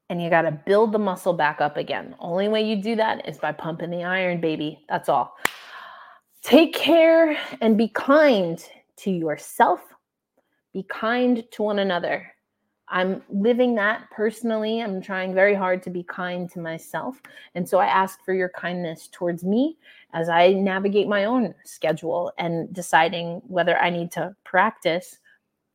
and 0.09 0.21
you 0.21 0.29
got 0.29 0.41
to 0.41 0.51
build 0.51 0.91
the 0.91 0.99
muscle 0.99 1.33
back 1.33 1.61
up 1.61 1.77
again. 1.77 2.15
Only 2.19 2.47
way 2.47 2.67
you 2.67 2.81
do 2.81 2.95
that 2.95 3.27
is 3.29 3.37
by 3.37 3.51
pumping 3.51 3.91
the 3.91 4.03
iron, 4.03 4.41
baby. 4.41 4.83
That's 4.89 5.07
all. 5.07 5.35
Take 6.41 6.73
care 6.73 7.37
and 7.61 7.77
be 7.77 7.89
kind 7.89 8.63
to 8.99 9.11
yourself. 9.11 9.81
Be 10.73 10.83
kind 10.83 11.43
to 11.51 11.63
one 11.63 11.79
another. 11.79 12.31
I'm 12.87 13.21
living 13.29 13.75
that 13.75 14.09
personally. 14.09 14.81
I'm 14.81 15.01
trying 15.01 15.33
very 15.33 15.53
hard 15.53 15.83
to 15.83 15.89
be 15.89 16.03
kind 16.03 16.49
to 16.51 16.59
myself. 16.59 17.21
And 17.53 17.67
so 17.67 17.77
I 17.77 17.85
ask 17.85 18.23
for 18.25 18.33
your 18.33 18.49
kindness 18.49 19.09
towards 19.11 19.43
me 19.43 19.77
as 20.13 20.27
I 20.27 20.53
navigate 20.53 21.07
my 21.07 21.25
own 21.25 21.53
schedule 21.65 22.31
and 22.39 22.73
deciding 22.73 23.41
whether 23.47 23.77
I 23.77 23.91
need 23.91 24.11
to 24.13 24.35
practice 24.43 25.19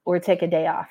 or 0.04 0.18
take 0.18 0.42
a 0.42 0.48
day 0.48 0.66
off 0.66 0.88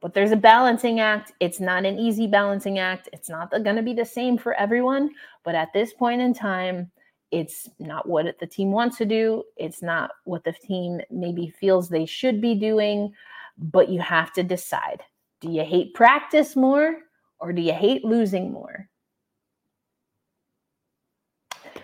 but 0.00 0.14
there's 0.14 0.30
a 0.30 0.36
balancing 0.36 1.00
act. 1.00 1.32
It's 1.40 1.58
not 1.58 1.84
an 1.84 1.98
easy 1.98 2.26
balancing 2.26 2.78
act. 2.78 3.08
It's 3.12 3.28
not 3.28 3.50
going 3.50 3.76
to 3.76 3.82
be 3.82 3.94
the 3.94 4.04
same 4.04 4.36
for 4.36 4.54
everyone. 4.54 5.10
But 5.42 5.54
at 5.54 5.72
this 5.72 5.92
point 5.92 6.20
in 6.20 6.34
time, 6.34 6.90
it's 7.36 7.68
not 7.78 8.08
what 8.08 8.38
the 8.40 8.46
team 8.46 8.72
wants 8.72 8.96
to 8.96 9.04
do. 9.04 9.44
It's 9.58 9.82
not 9.82 10.10
what 10.24 10.42
the 10.42 10.52
team 10.52 11.02
maybe 11.10 11.52
feels 11.60 11.88
they 11.88 12.06
should 12.06 12.40
be 12.40 12.54
doing. 12.54 13.12
But 13.58 13.90
you 13.90 14.00
have 14.00 14.32
to 14.34 14.42
decide 14.42 15.02
do 15.42 15.50
you 15.50 15.62
hate 15.62 15.92
practice 15.92 16.56
more 16.56 16.96
or 17.38 17.52
do 17.52 17.60
you 17.60 17.74
hate 17.74 18.06
losing 18.06 18.50
more? 18.50 18.88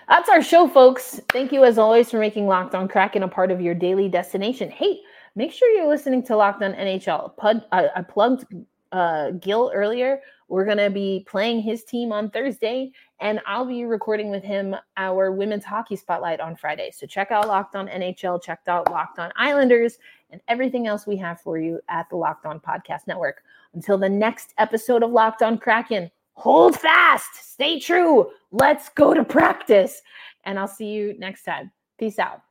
That's 0.09 0.31
our 0.31 0.43
show, 0.43 0.69
folks. 0.69 1.21
Thank 1.29 1.53
you, 1.53 1.65
as 1.65 1.77
always, 1.77 2.11
for 2.11 2.19
making 2.19 2.47
Locked 2.47 2.75
on 2.75 2.89
Kraken 2.89 3.23
a 3.23 3.29
part 3.29 3.51
of 3.51 3.61
your 3.61 3.75
daily 3.75 4.09
destination. 4.09 4.71
Hey, 4.71 5.01
make 5.37 5.53
sure 5.53 5.69
you're 5.71 5.89
listening 5.89 6.23
to 6.25 6.37
Locked 6.37 6.63
On 6.63 6.73
NHL. 6.73 7.37
Pud, 7.37 7.65
I, 7.73 7.89
I 7.97 8.03
plugged 8.03 8.47
uh, 8.91 9.33
Gil 9.33 9.71
earlier. 9.75 10.21
We're 10.53 10.67
going 10.67 10.77
to 10.77 10.91
be 10.91 11.25
playing 11.27 11.63
his 11.63 11.83
team 11.83 12.13
on 12.13 12.29
Thursday, 12.29 12.93
and 13.21 13.41
I'll 13.47 13.65
be 13.65 13.87
recording 13.87 14.31
with 14.31 14.45
him 14.45 14.77
our 14.99 15.33
women's 15.33 15.65
hockey 15.65 15.97
spotlight 15.97 16.41
on 16.41 16.57
Friday. 16.57 16.91
So 16.91 17.07
check 17.07 17.31
out 17.31 17.49
Locked 17.49 17.75
On 17.75 17.89
NHL, 17.89 18.43
check 18.43 18.61
out 18.69 18.91
Locked 18.91 19.19
On 19.19 19.33
Islanders, 19.35 19.97
and 20.29 20.43
everything 20.49 20.87
else 20.87 21.07
we 21.07 21.17
have 21.17 21.41
for 21.41 21.57
you 21.57 21.81
at 21.89 22.07
the 22.11 22.17
Locked 22.17 22.45
On 22.45 22.61
Podcast 22.61 23.07
Network. 23.07 23.45
Until 23.73 23.97
the 23.97 24.11
next 24.11 24.53
episode 24.59 25.03
of 25.03 25.11
Locked 25.11 25.41
On 25.41 25.57
Kraken, 25.57 26.11
hold 26.35 26.79
fast, 26.79 27.35
stay 27.55 27.81
true, 27.81 28.31
let's 28.51 28.91
go 28.91 29.15
to 29.15 29.25
practice, 29.25 30.03
and 30.45 30.59
I'll 30.59 30.69
see 30.69 30.89
you 30.89 31.19
next 31.19 31.45
time. 31.45 31.73
Peace 31.99 32.19
out. 32.19 32.43